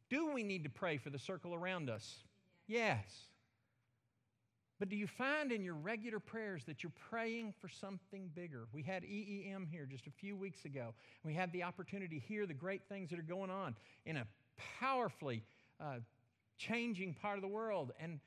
[0.10, 2.16] Do we need to pray for the circle around us?
[2.68, 3.06] Yes.
[4.80, 8.68] But do you find in your regular prayers that you're praying for something bigger?
[8.74, 10.94] We had EEM here just a few weeks ago.
[11.24, 14.28] We had the opportunity to hear the great things that are going on in a
[14.80, 15.44] powerfully
[15.80, 16.00] uh,
[16.58, 17.94] changing part of the world.
[18.00, 18.20] And,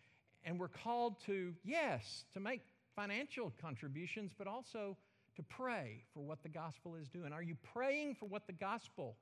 [0.43, 2.63] and we're called to, yes, to make
[2.97, 4.97] financial contributions, but also
[5.37, 7.33] to pray for what the gospel is doing.
[7.33, 9.17] Are you praying for what the gospel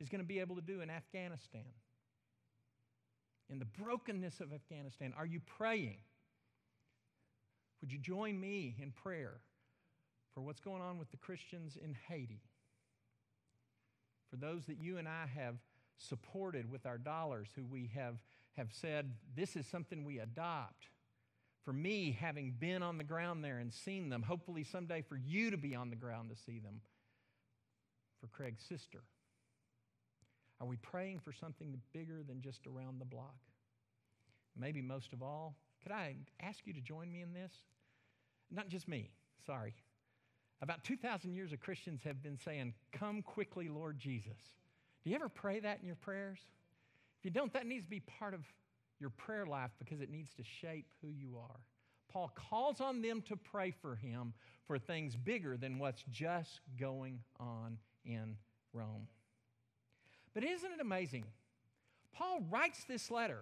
[0.00, 1.62] is going to be able to do in Afghanistan?
[3.50, 5.98] In the brokenness of Afghanistan, are you praying?
[7.80, 9.40] Would you join me in prayer
[10.34, 12.40] for what's going on with the Christians in Haiti?
[14.30, 15.56] For those that you and I have
[15.98, 18.16] supported with our dollars, who we have,
[18.56, 20.88] have said, this is something we adopt.
[21.64, 25.50] For me, having been on the ground there and seen them, hopefully someday for you
[25.50, 26.80] to be on the ground to see them.
[28.20, 29.02] For Craig's sister.
[30.60, 33.36] Are we praying for something bigger than just around the block?
[34.56, 37.52] Maybe most of all, could I ask you to join me in this?
[38.50, 39.10] Not just me,
[39.46, 39.74] sorry.
[40.62, 44.38] About 2,000 years of Christians have been saying, Come quickly, Lord Jesus.
[45.02, 46.38] Do you ever pray that in your prayers?
[47.18, 48.40] If you don't, that needs to be part of
[49.00, 51.60] your prayer life because it needs to shape who you are.
[52.10, 54.32] Paul calls on them to pray for him
[54.66, 58.36] for things bigger than what's just going on in
[58.72, 59.08] Rome.
[60.34, 61.24] But isn't it amazing?
[62.12, 63.40] Paul writes this letter.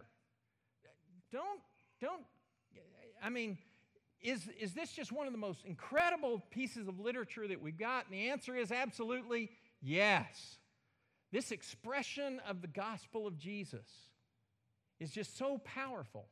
[1.30, 1.60] Don't,
[2.00, 2.22] don't,
[3.22, 3.56] I mean,
[4.20, 8.06] is, is this just one of the most incredible pieces of literature that we've got?
[8.06, 10.58] And the answer is absolutely yes.
[11.32, 13.86] This expression of the gospel of Jesus
[15.00, 16.26] is just so powerful.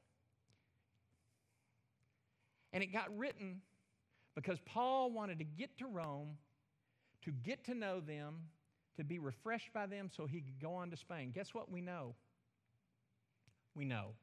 [2.73, 3.63] And it got written
[4.35, 6.37] because Paul wanted to get to Rome,
[7.25, 8.35] to get to know them,
[8.97, 11.31] to be refreshed by them so he could go on to Spain.
[11.35, 12.15] Guess what we know?
[13.75, 14.15] We know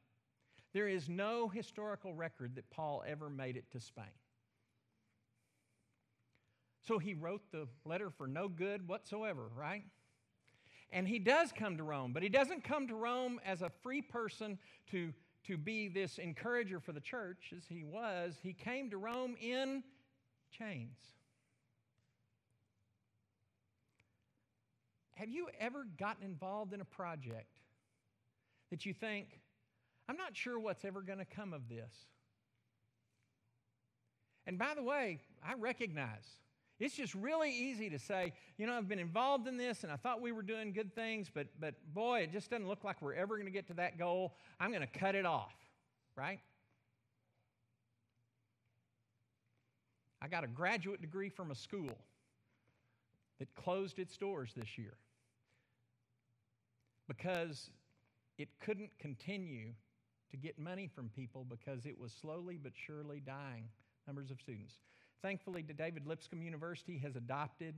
[0.74, 4.06] there is no historical record that Paul ever made it to Spain.
[6.88, 9.84] So he wrote the letter for no good whatsoever, right?
[10.92, 14.02] And he does come to Rome, but he doesn't come to Rome as a free
[14.02, 14.58] person
[14.92, 15.12] to,
[15.48, 18.36] to be this encourager for the church as he was.
[18.42, 19.84] He came to Rome in
[20.52, 20.98] chains.
[25.18, 27.48] Have you ever gotten involved in a project
[28.72, 29.42] that you think,
[30.10, 31.94] I'm not sure what's ever going to come of this.
[34.46, 36.26] And by the way, I recognize
[36.80, 39.96] it's just really easy to say, you know, I've been involved in this and I
[39.96, 43.16] thought we were doing good things, but, but boy, it just doesn't look like we're
[43.16, 44.36] ever going to get to that goal.
[44.60, 45.56] I'm going to cut it off,
[46.16, 46.40] right?
[50.22, 51.98] I got a graduate degree from a school
[53.40, 54.94] that closed its doors this year
[57.08, 57.70] because
[58.38, 59.74] it couldn't continue
[60.32, 63.70] to get money from people because it was slowly but surely dying
[64.06, 64.80] numbers of students.
[65.22, 67.76] Thankfully, David Lipscomb University has adopted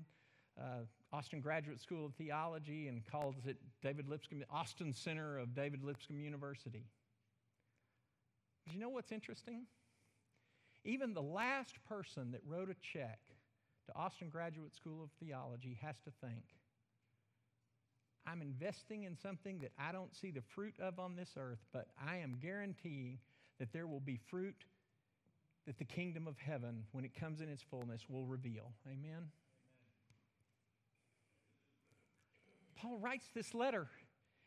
[0.60, 5.84] uh, Austin Graduate School of Theology and calls it David Lipscomb, Austin Center of David
[5.84, 6.86] Lipscomb University.
[8.66, 9.66] But you know what's interesting?
[10.84, 13.20] Even the last person that wrote a check
[13.88, 16.44] to Austin Graduate School of Theology has to think
[18.26, 21.88] I'm investing in something that I don't see the fruit of on this earth, but
[22.06, 23.20] I am guaranteeing
[23.60, 24.66] that there will be fruit
[25.66, 28.72] that the kingdom of heaven, when it comes in its fullness, will reveal.
[28.88, 28.98] Amen?
[29.12, 29.28] Amen.
[32.76, 33.88] Paul writes this letter,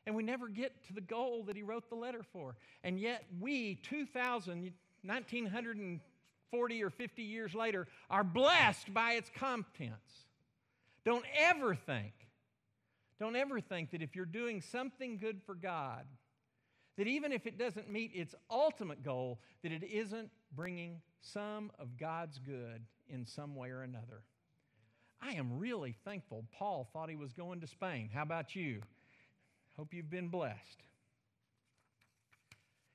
[0.07, 2.57] and we never get to the goal that he wrote the letter for.
[2.83, 4.73] And yet, we, 2,000,
[5.05, 10.27] 1940 or 50 years later, are blessed by its contents.
[11.05, 12.13] Don't ever think
[13.23, 16.07] don't ever think that if you're doing something good for God,
[16.99, 21.97] That even if it doesn't meet its ultimate goal, that it isn't bringing some of
[21.97, 24.23] God's good in some way or another.
[25.21, 28.11] I am really thankful Paul thought he was going to Spain.
[28.13, 28.83] How about you?
[29.77, 30.83] Hope you've been blessed.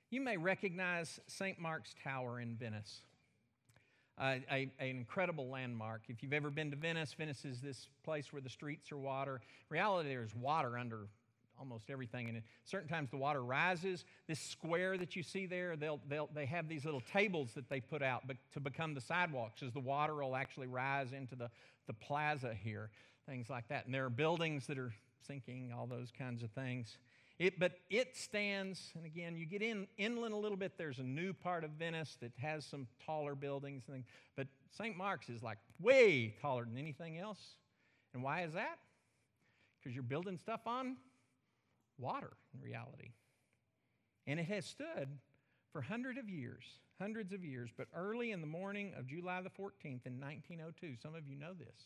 [0.10, 1.60] You may recognize St.
[1.60, 3.02] Mark's Tower in Venice,
[4.20, 6.02] uh, a, an incredible landmark.
[6.08, 9.36] If you've ever been to Venice, Venice is this place where the streets are water.
[9.70, 11.08] In reality, there's water under
[11.60, 12.30] almost everything.
[12.30, 14.06] And certain times the water rises.
[14.28, 17.80] This square that you see there, they'll, they'll, they have these little tables that they
[17.80, 21.50] put out to become the sidewalks as the water will actually rise into the,
[21.88, 22.90] the plaza here,
[23.28, 23.86] things like that.
[23.86, 24.94] And there are buildings that are
[25.26, 26.98] sinking, all those kinds of things.
[27.40, 30.76] It, but it stands, and again, you get in inland a little bit.
[30.76, 34.98] There's a new part of Venice that has some taller buildings, and things, but St.
[34.98, 37.58] Mark's is like way taller than anything else.
[38.14, 38.80] And why is that?
[39.80, 40.98] Because you're building stuff on
[42.00, 43.12] water in reality.
[44.26, 45.08] And it has stood
[45.72, 46.64] for hundreds of years,
[47.00, 47.70] hundreds of years.
[47.78, 51.54] But early in the morning of July the 14th in 1902, some of you know
[51.54, 51.86] this.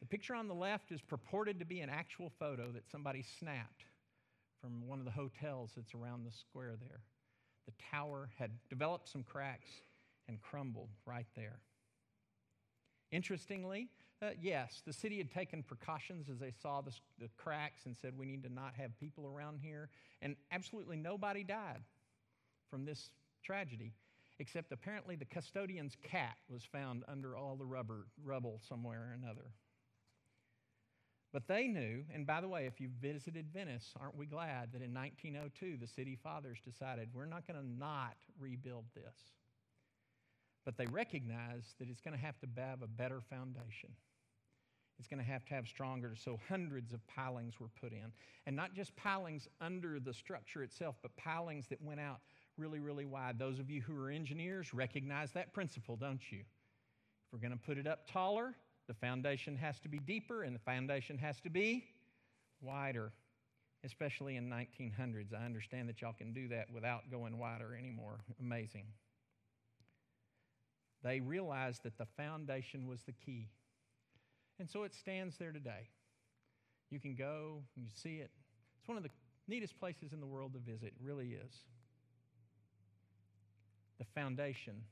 [0.00, 3.84] The picture on the left is purported to be an actual photo that somebody snapped
[4.60, 7.00] from one of the hotels that's around the square there.
[7.66, 9.70] The tower had developed some cracks
[10.28, 11.58] and crumbled right there.
[13.10, 13.88] Interestingly,
[14.22, 18.16] uh, yes, the city had taken precautions as they saw the, the cracks and said,
[18.16, 19.90] we need to not have people around here.
[20.22, 21.82] And absolutely nobody died
[22.70, 23.10] from this
[23.44, 23.92] tragedy,
[24.38, 29.50] except apparently the custodian's cat was found under all the rubber, rubble somewhere or another.
[31.36, 34.80] But they knew, and by the way, if you visited Venice, aren't we glad that
[34.80, 39.34] in 1902 the city fathers decided we're not going to not rebuild this?
[40.64, 43.90] But they recognized that it's going to have to have a better foundation.
[44.98, 46.14] It's going to have to have stronger.
[46.16, 48.12] So hundreds of pilings were put in.
[48.46, 52.20] And not just pilings under the structure itself, but pilings that went out
[52.56, 53.38] really, really wide.
[53.38, 56.38] Those of you who are engineers recognize that principle, don't you?
[56.38, 58.54] If we're going to put it up taller,
[58.88, 61.84] the foundation has to be deeper and the foundation has to be
[62.60, 63.12] wider,
[63.84, 65.34] especially in 1900s.
[65.34, 68.20] I understand that y'all can do that without going wider anymore.
[68.40, 68.86] Amazing.
[71.02, 73.48] They realized that the foundation was the key.
[74.58, 75.88] And so it stands there today.
[76.90, 78.30] You can go, and you see it.
[78.78, 79.10] It's one of the
[79.48, 81.52] neatest places in the world to visit, it really is.
[83.98, 84.84] The foundation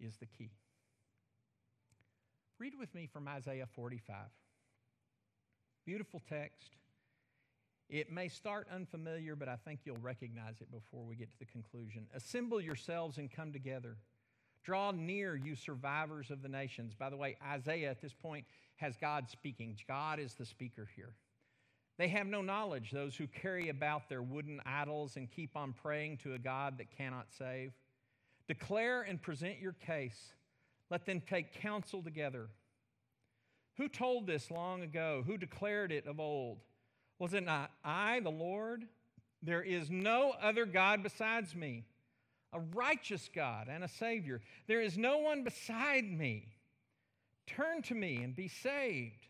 [0.00, 0.50] is the key.
[2.58, 4.16] Read with me from Isaiah 45.
[5.84, 6.76] Beautiful text.
[7.90, 11.44] It may start unfamiliar, but I think you'll recognize it before we get to the
[11.44, 12.06] conclusion.
[12.14, 13.96] Assemble yourselves and come together.
[14.62, 16.94] Draw near, you survivors of the nations.
[16.94, 18.46] By the way, Isaiah at this point
[18.76, 19.76] has God speaking.
[19.86, 21.14] God is the speaker here.
[21.98, 26.18] They have no knowledge, those who carry about their wooden idols and keep on praying
[26.18, 27.72] to a God that cannot save.
[28.48, 30.32] Declare and present your case.
[30.94, 32.46] Let them take counsel together.
[33.78, 35.24] Who told this long ago?
[35.26, 36.58] Who declared it of old?
[37.18, 38.84] Was it not I, the Lord?
[39.42, 41.82] There is no other God besides me,
[42.52, 44.40] a righteous God and a Savior.
[44.68, 46.46] There is no one beside me.
[47.48, 49.26] Turn to me and be saved,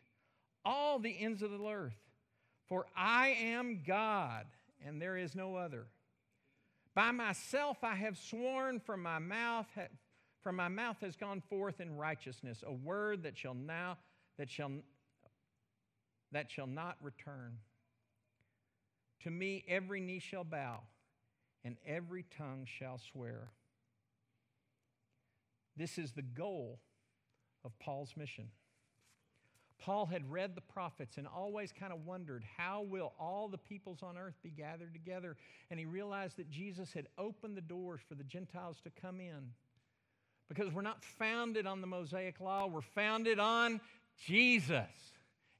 [0.66, 1.96] all the ends of the earth.
[2.68, 4.44] For I am God,
[4.86, 5.86] and there is no other.
[6.94, 9.66] By myself I have sworn from my mouth,
[10.44, 13.96] from my mouth has gone forth in righteousness, a word that shall now
[14.38, 14.70] that shall
[16.32, 17.56] that shall not return.
[19.22, 20.80] To me every knee shall bow,
[21.64, 23.48] and every tongue shall swear.
[25.76, 26.78] This is the goal
[27.64, 28.48] of Paul's mission.
[29.78, 34.02] Paul had read the prophets and always kind of wondered how will all the peoples
[34.02, 35.36] on earth be gathered together
[35.70, 39.50] and he realized that Jesus had opened the doors for the Gentiles to come in.
[40.48, 43.80] Because we're not founded on the Mosaic law, we're founded on
[44.26, 44.86] Jesus.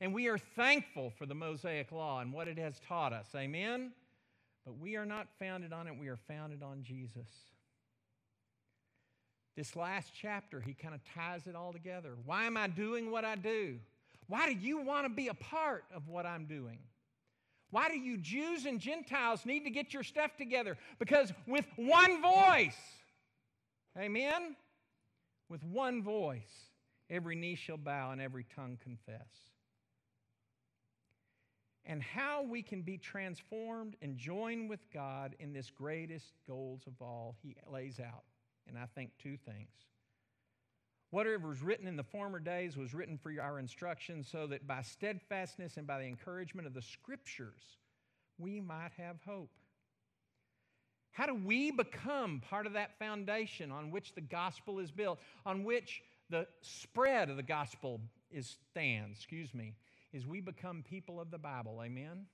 [0.01, 3.26] And we are thankful for the Mosaic law and what it has taught us.
[3.35, 3.93] Amen?
[4.64, 7.28] But we are not founded on it, we are founded on Jesus.
[9.57, 12.16] This last chapter, he kind of ties it all together.
[12.24, 13.78] Why am I doing what I do?
[14.26, 16.78] Why do you want to be a part of what I'm doing?
[17.70, 20.76] Why do you Jews and Gentiles need to get your stuff together?
[20.99, 22.76] Because with one voice,
[23.99, 24.57] amen?
[25.49, 26.70] With one voice,
[27.11, 29.28] every knee shall bow and every tongue confess.
[31.86, 36.95] And how we can be transformed and join with God in this greatest goals of
[37.03, 38.24] all, he lays out
[38.68, 39.68] and I think two things.
[41.11, 44.82] Whatever was written in the former days was written for our instruction, so that by
[44.82, 47.78] steadfastness and by the encouragement of the Scriptures,
[48.38, 49.51] we might have hope.
[51.14, 55.62] How do we become part of that foundation on which the gospel is built, on
[55.62, 58.00] which the spread of the gospel
[58.32, 59.74] is stands, excuse me,
[60.12, 61.80] is we become people of the Bible.
[61.84, 62.26] Amen.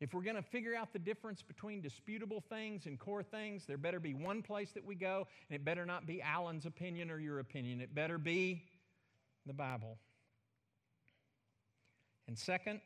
[0.00, 3.78] If we're going to figure out the difference between disputable things and core things, there
[3.78, 7.18] better be one place that we go, and it better not be Alan's opinion or
[7.18, 7.80] your opinion.
[7.80, 8.64] It better be
[9.46, 9.96] the Bible.
[12.28, 12.82] And second,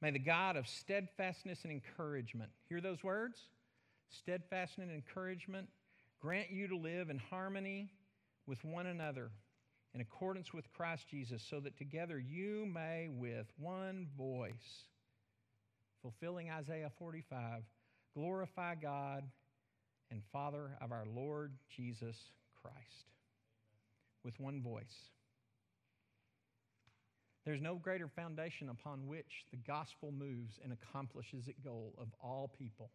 [0.00, 3.38] may the God of steadfastness and encouragement, hear those words?
[4.10, 5.68] Steadfastness and encouragement,
[6.20, 7.90] grant you to live in harmony
[8.46, 9.30] with one another
[9.94, 14.86] in accordance with Christ Jesus, so that together you may with one voice
[16.02, 17.62] fulfilling Isaiah 45,
[18.14, 19.24] glorify God
[20.10, 22.16] and Father of our Lord Jesus
[22.62, 23.12] Christ
[24.24, 25.10] with one voice.
[27.48, 32.52] There's no greater foundation upon which the gospel moves and accomplishes its goal of all
[32.58, 32.90] people.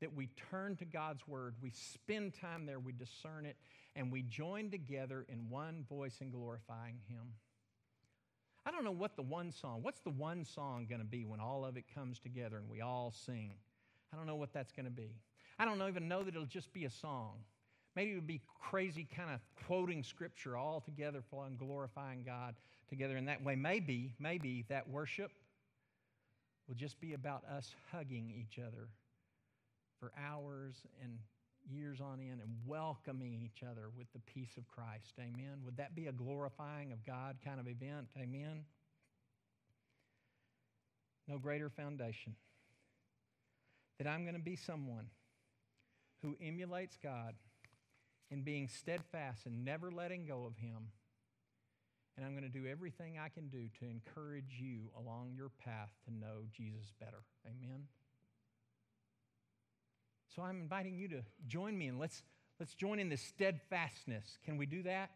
[0.00, 3.54] That we turn to God's word, we spend time there, we discern it,
[3.94, 7.34] and we join together in one voice in glorifying Him.
[8.66, 11.38] I don't know what the one song, what's the one song going to be when
[11.38, 13.52] all of it comes together and we all sing?
[14.12, 15.14] I don't know what that's going to be.
[15.60, 17.34] I don't even know that it'll just be a song.
[17.94, 22.56] Maybe it would be crazy kind of quoting scripture all together for glorifying God
[22.90, 23.56] together in that way.
[23.56, 25.30] Maybe, maybe that worship
[26.68, 28.88] will just be about us hugging each other
[29.98, 31.18] for hours and
[31.70, 35.14] years on end and welcoming each other with the peace of Christ.
[35.18, 35.60] Amen.
[35.64, 38.08] Would that be a glorifying of God kind of event?
[38.18, 38.64] Amen.
[41.28, 42.34] No greater foundation.
[43.98, 45.06] That I'm going to be someone
[46.22, 47.34] who emulates God
[48.30, 50.88] in being steadfast and never letting go of Him.
[52.20, 55.88] And I'm going to do everything I can do to encourage you along your path
[56.04, 57.22] to know Jesus better.
[57.46, 57.84] Amen.
[60.36, 62.22] So I'm inviting you to join me and let's,
[62.58, 64.36] let's join in this steadfastness.
[64.44, 65.12] Can we do that?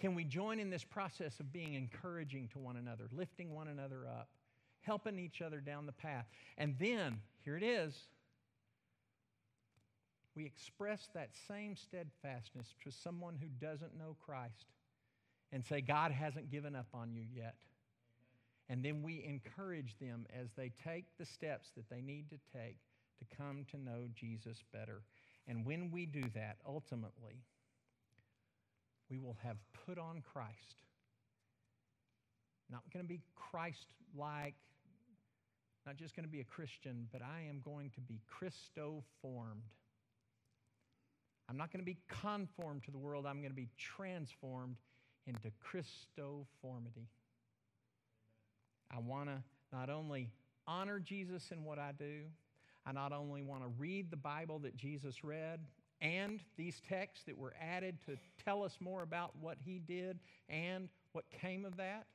[0.00, 4.06] Can we join in this process of being encouraging to one another, lifting one another
[4.06, 4.30] up,
[4.80, 6.24] helping each other down the path?
[6.56, 7.94] And then, here it is,
[10.34, 14.64] we express that same steadfastness to someone who doesn't know Christ
[15.52, 17.56] and say, God hasn't given up on you yet.
[18.68, 22.78] And then we encourage them as they take the steps that they need to take
[23.18, 25.02] to come to know Jesus better.
[25.46, 27.44] And when we do that, ultimately,
[29.08, 30.82] we will have put on Christ.
[32.70, 33.86] Not going to be Christ
[34.18, 34.54] like,
[35.86, 39.62] not just going to be a Christian, but I am going to be Christo formed.
[41.48, 44.76] I'm not going to be conformed to the world, I'm going to be transformed
[45.26, 47.06] into Christoformity.
[48.90, 50.30] I want to not only
[50.66, 52.22] honor Jesus in what I do,
[52.86, 55.60] I not only want to read the Bible that Jesus read
[56.00, 60.18] and these texts that were added to tell us more about what he did
[60.48, 62.06] and what came of that,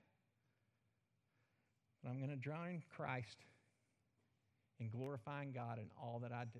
[2.03, 3.37] but I'm going to join Christ
[4.79, 6.59] in glorifying God in all that I do.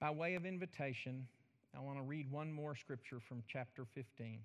[0.00, 1.26] By way of invitation,
[1.76, 4.40] I want to read one more scripture from chapter 15.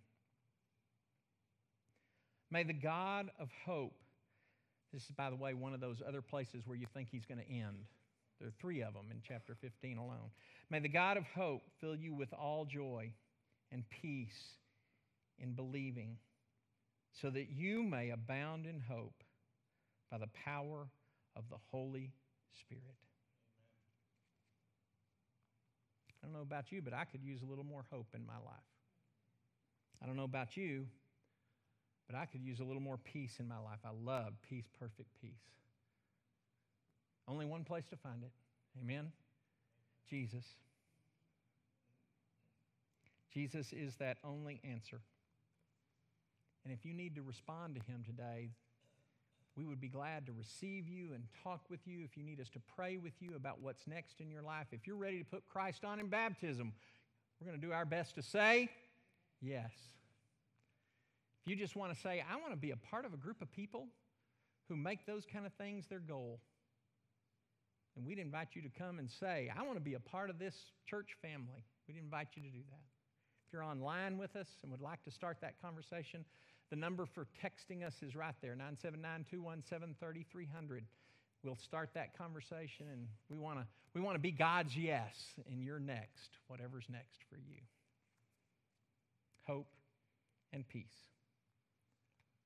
[2.52, 3.94] May the God of hope
[4.94, 7.40] this is, by the way, one of those other places where you think he's going
[7.40, 7.88] to end.
[8.40, 10.30] There are three of them in chapter 15 alone.
[10.70, 13.12] May the God of hope fill you with all joy
[13.72, 14.58] and peace
[15.40, 16.18] in believing,
[17.22, 19.24] so that you may abound in hope
[20.12, 20.88] by the power
[21.36, 22.12] of the Holy
[22.60, 22.84] Spirit.
[26.24, 28.38] I don't know about you, but I could use a little more hope in my
[28.46, 28.64] life.
[30.02, 30.88] I don't know about you,
[32.08, 33.80] but I could use a little more peace in my life.
[33.84, 35.32] I love peace, perfect peace.
[37.28, 38.32] Only one place to find it.
[38.82, 39.12] Amen?
[40.10, 40.46] Jesus.
[43.34, 45.02] Jesus is that only answer.
[46.64, 48.52] And if you need to respond to him today,
[49.56, 52.04] we would be glad to receive you and talk with you.
[52.04, 54.88] If you need us to pray with you about what's next in your life, if
[54.88, 56.74] you're ready to put Christ on in baptism,
[57.40, 58.70] we're going to do our best to say
[59.42, 59.72] yes.
[61.46, 63.42] If you just want to say, I want to be a part of a group
[63.42, 63.88] of people
[64.70, 66.40] who make those kind of things their goal,
[67.96, 70.40] and we'd invite you to come and say, I want to be a part of
[70.40, 70.56] this
[70.88, 71.66] church family.
[71.88, 72.82] We'd invite you to do that.
[73.46, 76.26] If you're online with us and would like to start that conversation,
[76.70, 80.86] the number for texting us is right there 979 217 3300.
[81.44, 85.14] We'll start that conversation, and we want to we wanna be God's yes,
[85.52, 87.60] in your next, whatever's next for you.
[89.46, 89.68] Hope
[90.52, 90.96] and peace.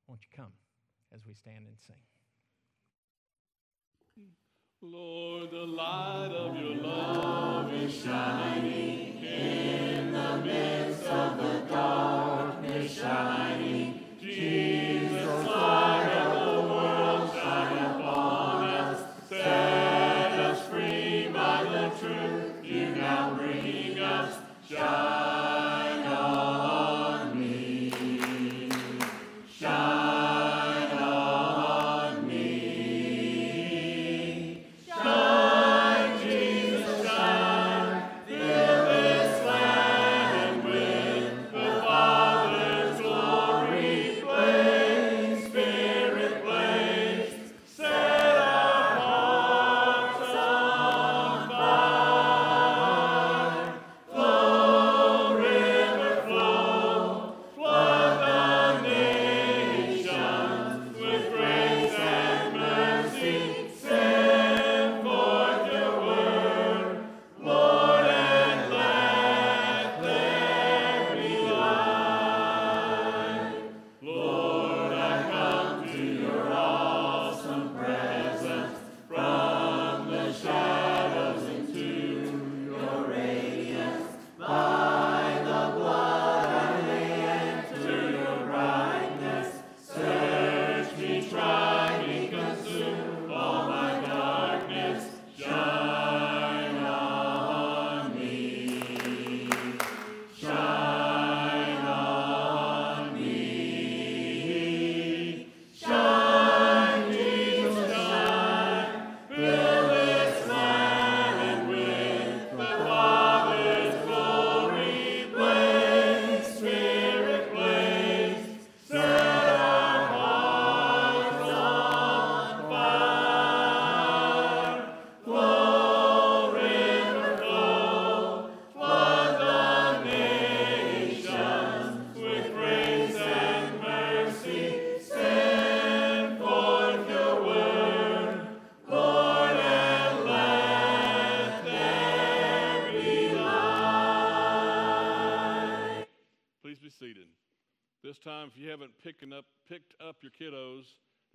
[0.07, 0.53] Won't you come
[1.13, 1.95] as we stand and sing?
[4.82, 14.07] Lord, the light of your love is shining in the midst of the darkness shining.
[14.38, 15.48] Jesus,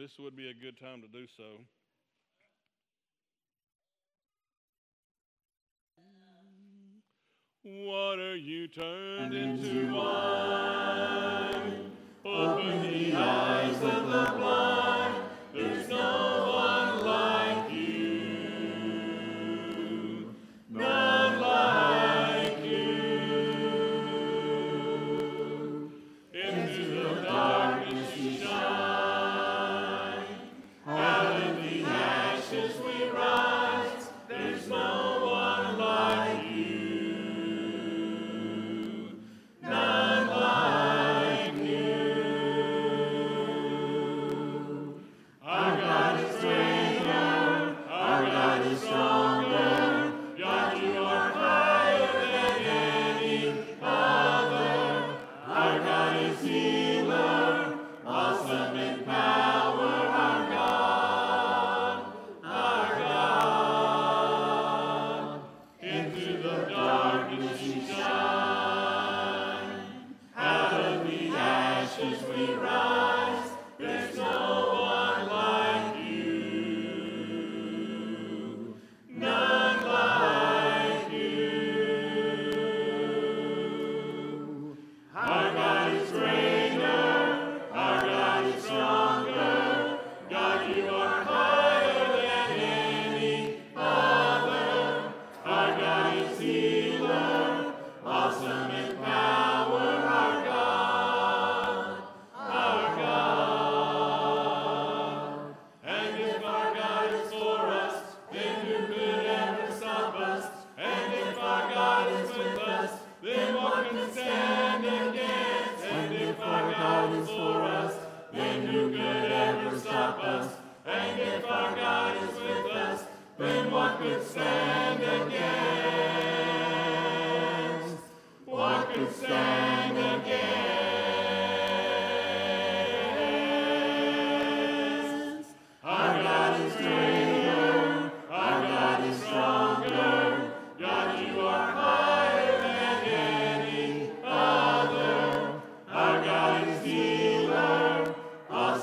[0.02, 1.62] this would be a good time to do so.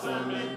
[0.09, 0.48] Amen.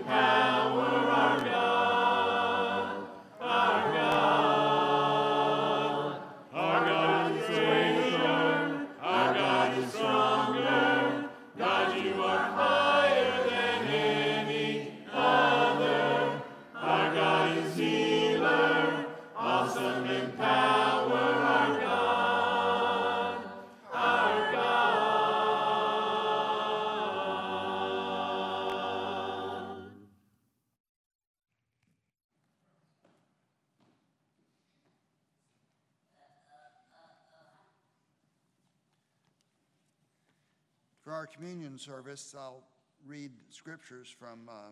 [41.82, 42.62] Service, I'll
[43.04, 44.70] read scriptures from uh,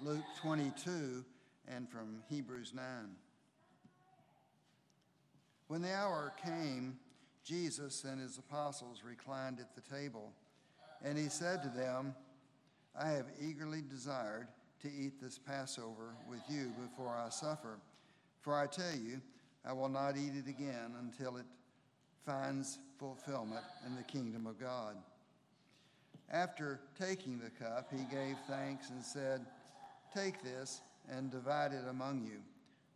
[0.00, 1.24] Luke 22
[1.66, 2.84] and from Hebrews 9.
[5.66, 6.96] When the hour came,
[7.42, 10.30] Jesus and his apostles reclined at the table,
[11.02, 12.14] and he said to them,
[12.96, 14.46] I have eagerly desired
[14.82, 17.80] to eat this Passover with you before I suffer.
[18.42, 19.20] For I tell you,
[19.68, 21.46] I will not eat it again until it
[22.24, 24.96] finds fulfillment in the kingdom of God.
[26.30, 29.44] After taking the cup, he gave thanks and said,
[30.14, 32.40] Take this and divide it among you.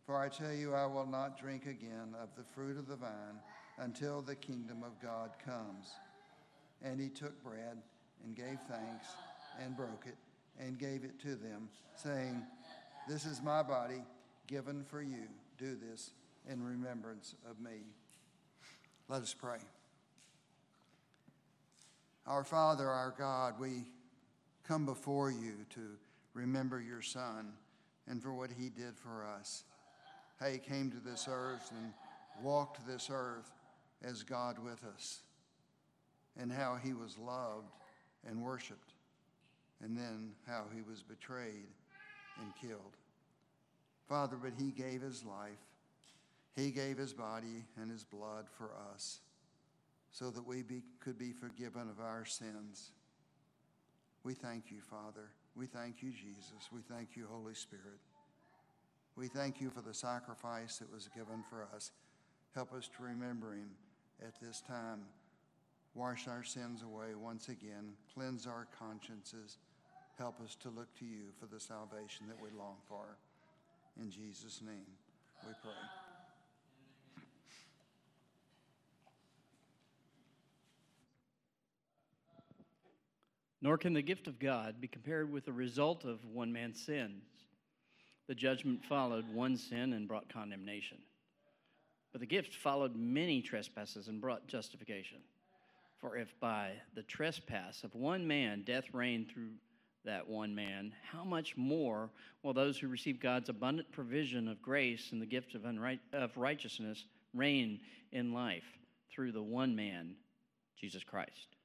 [0.05, 3.39] For I tell you, I will not drink again of the fruit of the vine
[3.77, 5.91] until the kingdom of God comes.
[6.81, 7.77] And he took bread
[8.23, 9.07] and gave thanks
[9.63, 10.17] and broke it
[10.59, 12.41] and gave it to them, saying,
[13.07, 14.03] This is my body
[14.47, 15.27] given for you.
[15.57, 16.11] Do this
[16.49, 17.81] in remembrance of me.
[19.07, 19.59] Let us pray.
[22.29, 23.85] Our Father, our God, we
[24.63, 25.97] come before you to
[26.35, 27.53] remember your Son
[28.07, 29.63] and for what he did for us.
[30.39, 31.91] How he came to this earth and
[32.43, 33.51] walked this earth
[34.03, 35.21] as God with us,
[36.39, 37.73] and how he was loved
[38.27, 38.93] and worshiped,
[39.83, 41.65] and then how he was betrayed
[42.39, 42.95] and killed.
[44.07, 45.65] Father, but he gave his life,
[46.55, 49.19] he gave his body and his blood for us
[50.11, 52.91] so that we be, could be forgiven of our sins.
[54.23, 55.29] We thank you, Father.
[55.55, 56.69] We thank you, Jesus.
[56.71, 57.99] We thank you, Holy Spirit.
[59.15, 61.91] We thank you for the sacrifice that was given for us.
[62.55, 63.71] Help us to remember him
[64.25, 65.01] at this time.
[65.93, 67.93] Wash our sins away once again.
[68.13, 69.57] Cleanse our consciences.
[70.17, 73.17] Help us to look to you for the salvation that we long for.
[73.99, 74.85] In Jesus' name
[75.45, 76.08] we pray.
[83.61, 87.23] Nor can the gift of God be compared with the result of one man's sins.
[88.27, 90.99] The judgment followed one sin and brought condemnation.
[92.11, 95.19] But the gift followed many trespasses and brought justification.
[95.99, 99.51] For if by the trespass of one man death reigned through
[100.05, 102.09] that one man, how much more
[102.41, 106.37] will those who receive God's abundant provision of grace and the gift of, unright- of
[106.37, 107.03] righteousness
[107.33, 107.81] reign
[108.13, 108.63] in life
[109.11, 110.15] through the one man,
[110.79, 111.58] Jesus Christ?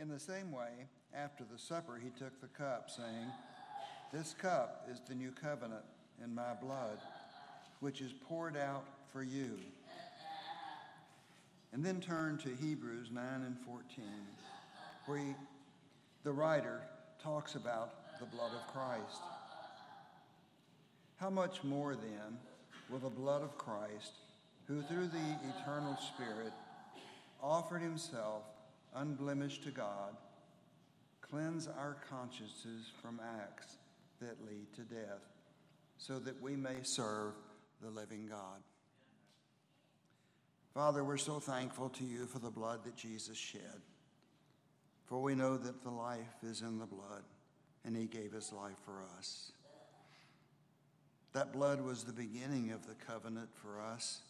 [0.00, 3.26] In the same way, after the supper, he took the cup, saying,
[4.12, 5.84] This cup is the new covenant
[6.22, 6.98] in my blood,
[7.78, 9.58] which is poured out for you.
[11.72, 14.04] And then turn to Hebrews 9 and 14,
[15.06, 15.34] where he,
[16.24, 16.80] the writer
[17.22, 19.22] talks about the blood of Christ.
[21.16, 22.38] How much more then
[22.90, 24.12] will the blood of Christ,
[24.66, 26.52] who through the eternal Spirit
[27.40, 28.42] offered himself
[28.94, 30.16] unblemished to God,
[31.20, 33.78] cleanse our consciences from acts
[34.20, 35.22] that lead to death,
[35.98, 37.34] so that we may serve
[37.82, 38.60] the living God.
[40.72, 43.80] Father, we're so thankful to you for the blood that Jesus shed.
[45.06, 47.22] For we know that the life is in the blood,
[47.84, 49.52] and he gave his life for us.
[51.32, 54.20] That blood was the beginning of the covenant for us.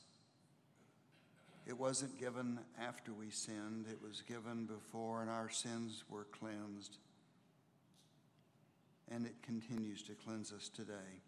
[1.67, 6.99] It wasn't given after we sinned, it was given before, and our sins were cleansed.
[9.11, 11.23] And it continues to cleanse us today.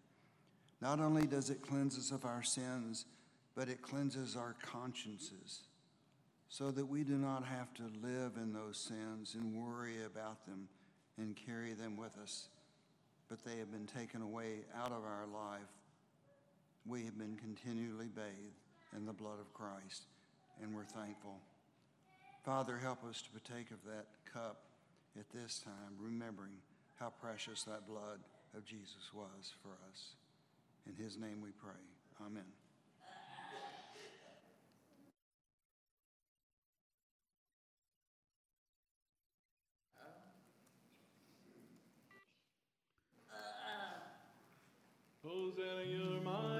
[0.83, 3.07] Not only does it cleanse us of our sins,
[3.55, 5.63] but it cleanses our consciences
[6.49, 10.69] so that we do not have to live in those sins and worry about them
[11.17, 12.49] and carry them with us,
[13.29, 15.63] but they have been taken away out of our life.
[16.85, 18.61] We have been continually bathed
[18.95, 20.05] in the blood of Christ
[20.63, 21.39] and we're thankful.
[22.45, 24.63] Father, help us to partake of that cup
[25.19, 26.53] at this time, remembering
[26.99, 28.21] how precious that blood
[28.57, 30.15] of Jesus was for us.
[30.87, 31.73] In his name we pray.
[32.25, 32.45] Amen.
[45.23, 46.56] Hosanna,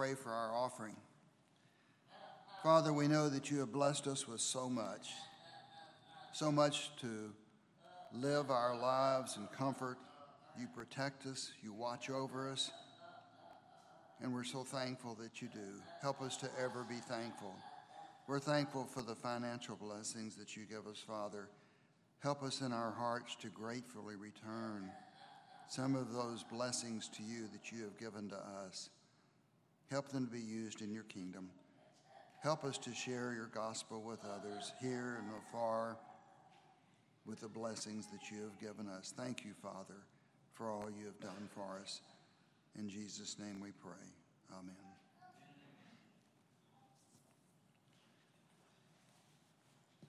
[0.00, 0.96] pray for our offering.
[2.62, 5.10] Father, we know that you have blessed us with so much,
[6.32, 7.30] so much to
[8.14, 9.98] live our lives in comfort.
[10.58, 12.70] You protect us, you watch over us,
[14.22, 15.82] and we're so thankful that you do.
[16.00, 17.54] Help us to ever be thankful.
[18.26, 21.50] We're thankful for the financial blessings that you give us, Father.
[22.20, 24.90] Help us in our hearts to gratefully return
[25.68, 28.88] some of those blessings to you that you have given to us.
[29.90, 31.50] Help them to be used in your kingdom.
[32.42, 35.96] Help us to share your gospel with others here and afar
[37.26, 39.12] with the blessings that you have given us.
[39.16, 40.06] Thank you, Father,
[40.54, 42.00] for all you have done for us.
[42.78, 44.06] In Jesus' name we pray.
[44.52, 44.76] Amen.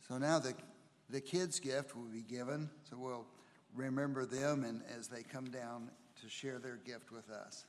[0.07, 0.53] So now the,
[1.09, 2.69] the kids' gift will be given.
[2.89, 3.25] So we'll
[3.75, 5.89] remember them and as they come down
[6.21, 7.65] to share their gift with us.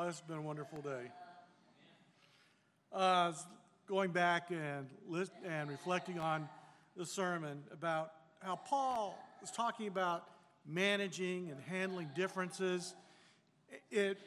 [0.00, 1.10] Oh, it's been a wonderful day.
[2.92, 3.32] Uh,
[3.88, 6.48] going back and list, and reflecting on
[6.96, 10.22] the sermon about how Paul was talking about
[10.64, 12.94] managing and handling differences,
[13.90, 14.18] it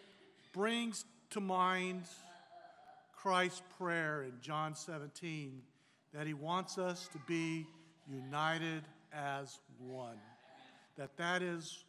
[0.52, 2.04] brings to mind
[3.16, 5.62] Christ's prayer in John 17
[6.14, 7.66] that he wants us to be
[8.10, 10.20] united as one.
[10.98, 11.86] That that is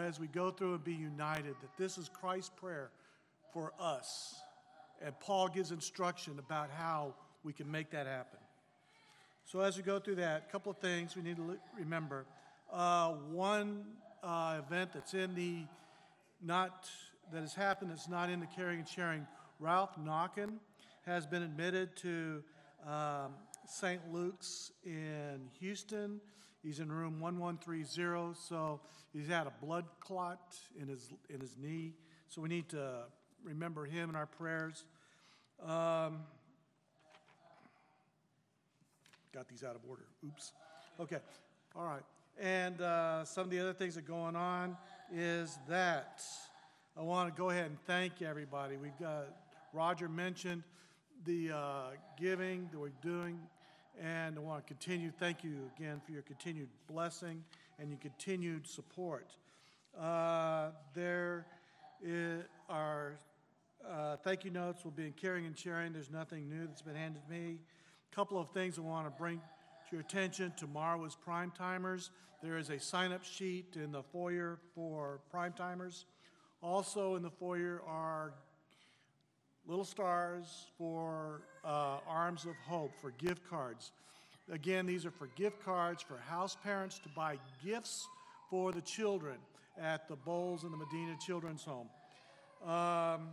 [0.00, 2.90] as we go through and be united, that this is Christ's prayer
[3.52, 4.40] for us.
[5.00, 8.38] And Paul gives instruction about how we can make that happen.
[9.44, 12.26] So, as we go through that, a couple of things we need to remember.
[12.70, 13.84] Uh, one
[14.22, 15.64] uh, event that's in the
[16.42, 16.88] not
[17.32, 19.26] that has happened that's not in the caring and sharing.
[19.60, 20.60] Ralph Knockin
[21.06, 22.42] has been admitted to
[22.86, 23.32] um,
[23.66, 24.00] St.
[24.12, 26.20] Luke's in Houston.
[26.62, 28.80] He's in room 1130, so
[29.12, 31.94] he's had a blood clot in his in his knee.
[32.28, 33.04] So we need to
[33.44, 34.84] remember him in our prayers.
[35.62, 36.20] Um,
[39.32, 40.04] got these out of order.
[40.24, 40.52] Oops.
[41.00, 41.18] Okay.
[41.76, 42.02] All right.
[42.40, 44.76] And uh, some of the other things that are going on
[45.12, 46.22] is that
[46.96, 48.76] I want to go ahead and thank everybody.
[48.76, 49.26] We've got
[49.72, 50.62] Roger mentioned
[51.24, 53.38] the uh, giving that we're doing,
[54.00, 55.10] and I want to continue.
[55.10, 57.42] Thank you again for your continued blessing
[57.78, 59.26] and your continued support.
[59.98, 61.46] Uh, there
[62.02, 63.18] is, are
[63.86, 65.92] uh, thank you notes will be in caring and sharing.
[65.92, 67.58] There's nothing new that's been handed to me.
[68.10, 70.52] A couple of things I want to bring to your attention.
[70.56, 72.10] Tomorrow is prime timers.
[72.42, 76.06] There is a sign up sheet in the foyer for prime timers.
[76.62, 78.32] Also, in the foyer are
[79.66, 83.92] little stars for uh, Arms of Hope for gift cards.
[84.50, 88.08] Again, these are for gift cards for house parents to buy gifts
[88.48, 89.36] for the children
[89.80, 91.88] at the Boles and the Medina Children's Home.
[92.64, 93.28] Um,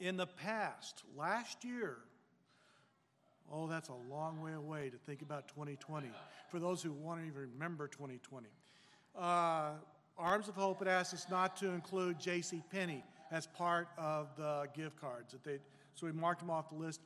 [0.00, 1.96] in the past, last year,
[3.52, 6.08] oh, that's a long way away to think about 2020
[6.50, 8.48] for those who want to even remember 2020.
[9.16, 9.70] Uh,
[10.16, 12.62] Arms of Hope had asked us not to include J.C.
[12.70, 15.58] Penney as part of the gift cards that they
[15.94, 17.00] so we marked them off the list.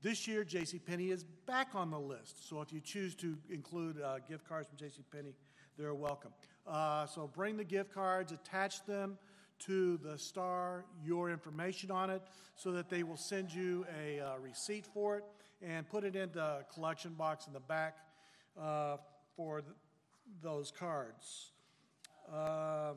[0.00, 0.78] This year, J.C.
[0.78, 2.48] Penney is back on the list.
[2.48, 5.02] So if you choose to include uh, gift cards from J.C.
[5.12, 5.34] Penney,
[5.76, 6.30] they're welcome.
[6.66, 9.18] Uh, so bring the gift cards, attach them
[9.60, 12.22] to the star your information on it
[12.54, 15.24] so that they will send you a uh, receipt for it
[15.62, 17.98] and put it in the collection box in the back
[18.60, 18.96] uh,
[19.36, 19.72] for th-
[20.42, 21.50] those cards.
[22.32, 22.92] Uh,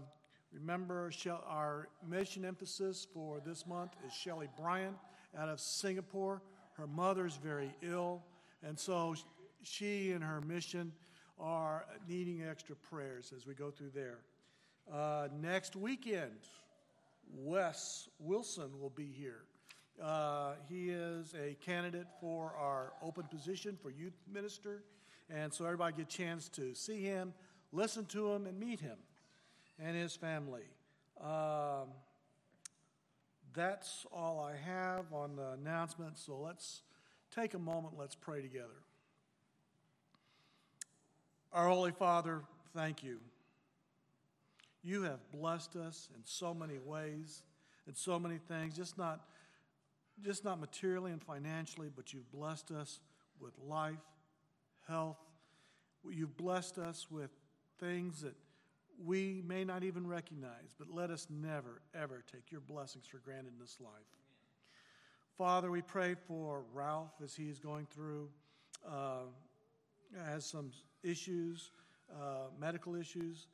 [0.52, 1.12] remember,
[1.48, 4.98] our mission emphasis for this month is Shelley Bryant
[5.38, 6.42] out of Singapore.
[6.74, 8.24] Her mother's very ill,
[8.64, 9.16] and so
[9.64, 10.92] she and her mission
[11.40, 14.20] are needing extra prayers as we go through there.
[14.92, 16.38] Uh, next weekend,
[17.34, 19.44] Wes Wilson will be here.
[20.02, 24.84] Uh, he is a candidate for our open position for youth minister,
[25.30, 27.34] and so everybody get a chance to see him,
[27.72, 28.98] listen to him, and meet him
[29.80, 30.64] and his family.
[31.22, 31.90] Um,
[33.54, 36.82] that's all I have on the announcement, so let's
[37.36, 38.68] take a moment, let's pray together.
[41.54, 42.42] Our Holy Father,
[42.74, 43.20] thank you.
[44.84, 47.44] You have blessed us in so many ways
[47.88, 49.22] and so many things, just not,
[50.24, 53.00] just not materially and financially, but you've blessed us
[53.40, 54.00] with life,
[54.88, 55.20] health.
[56.10, 57.30] You've blessed us with
[57.80, 58.36] things that
[59.04, 63.54] we may not even recognize, but let us never, ever take your blessings for granted
[63.54, 63.92] in this life.
[65.38, 68.30] Father, we pray for Ralph as he is going through,
[68.88, 69.24] uh,
[70.26, 70.72] has some
[71.04, 71.72] issues,
[72.14, 73.48] uh, medical issues,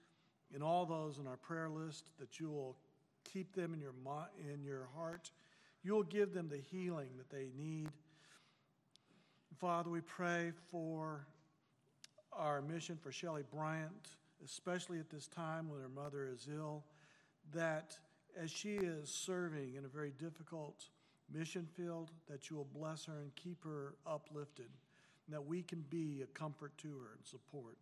[0.53, 2.77] and all those in our prayer list that you will
[3.23, 3.93] keep them in your,
[4.53, 5.31] in your heart.
[5.83, 7.89] You will give them the healing that they need.
[9.59, 11.25] Father, we pray for
[12.31, 14.09] our mission for Shelley Bryant,
[14.45, 16.83] especially at this time when her mother is ill,
[17.53, 17.97] that
[18.39, 20.85] as she is serving in a very difficult
[21.33, 24.69] mission field, that you will bless her and keep her uplifted,
[25.25, 27.77] and that we can be a comfort to her and support.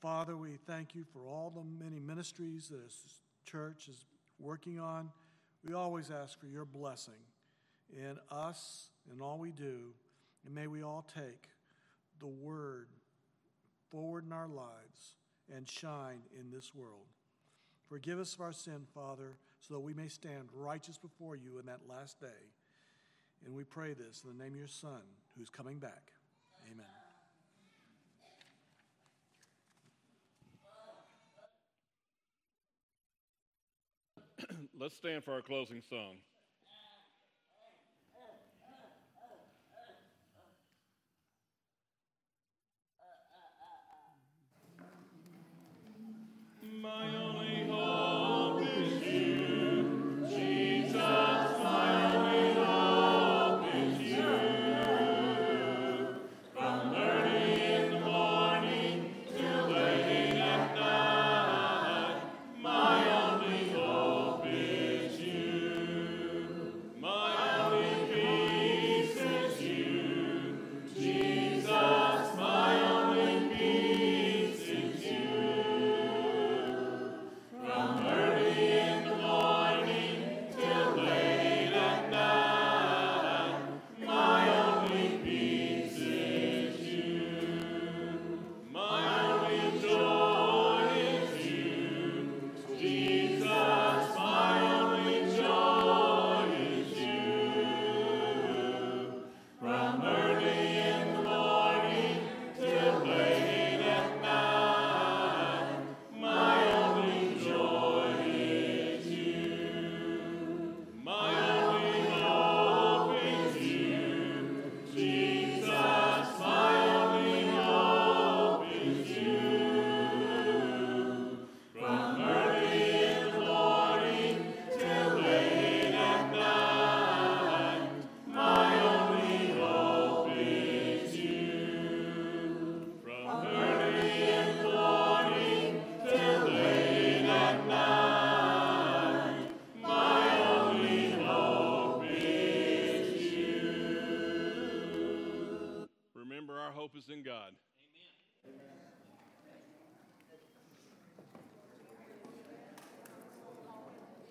[0.00, 4.04] Father, we thank you for all the many ministries that this church is
[4.38, 5.10] working on.
[5.66, 7.14] We always ask for your blessing
[7.92, 9.92] in us and all we do,
[10.44, 11.48] and may we all take
[12.20, 12.88] the word
[13.90, 15.16] forward in our lives
[15.54, 17.06] and shine in this world.
[17.88, 21.66] Forgive us of our sin, Father, so that we may stand righteous before you in
[21.66, 22.26] that last day.
[23.44, 25.00] And we pray this in the name of your Son,
[25.36, 26.12] who's coming back.
[26.70, 26.97] Amen.
[34.80, 36.18] Let's stand for our closing song.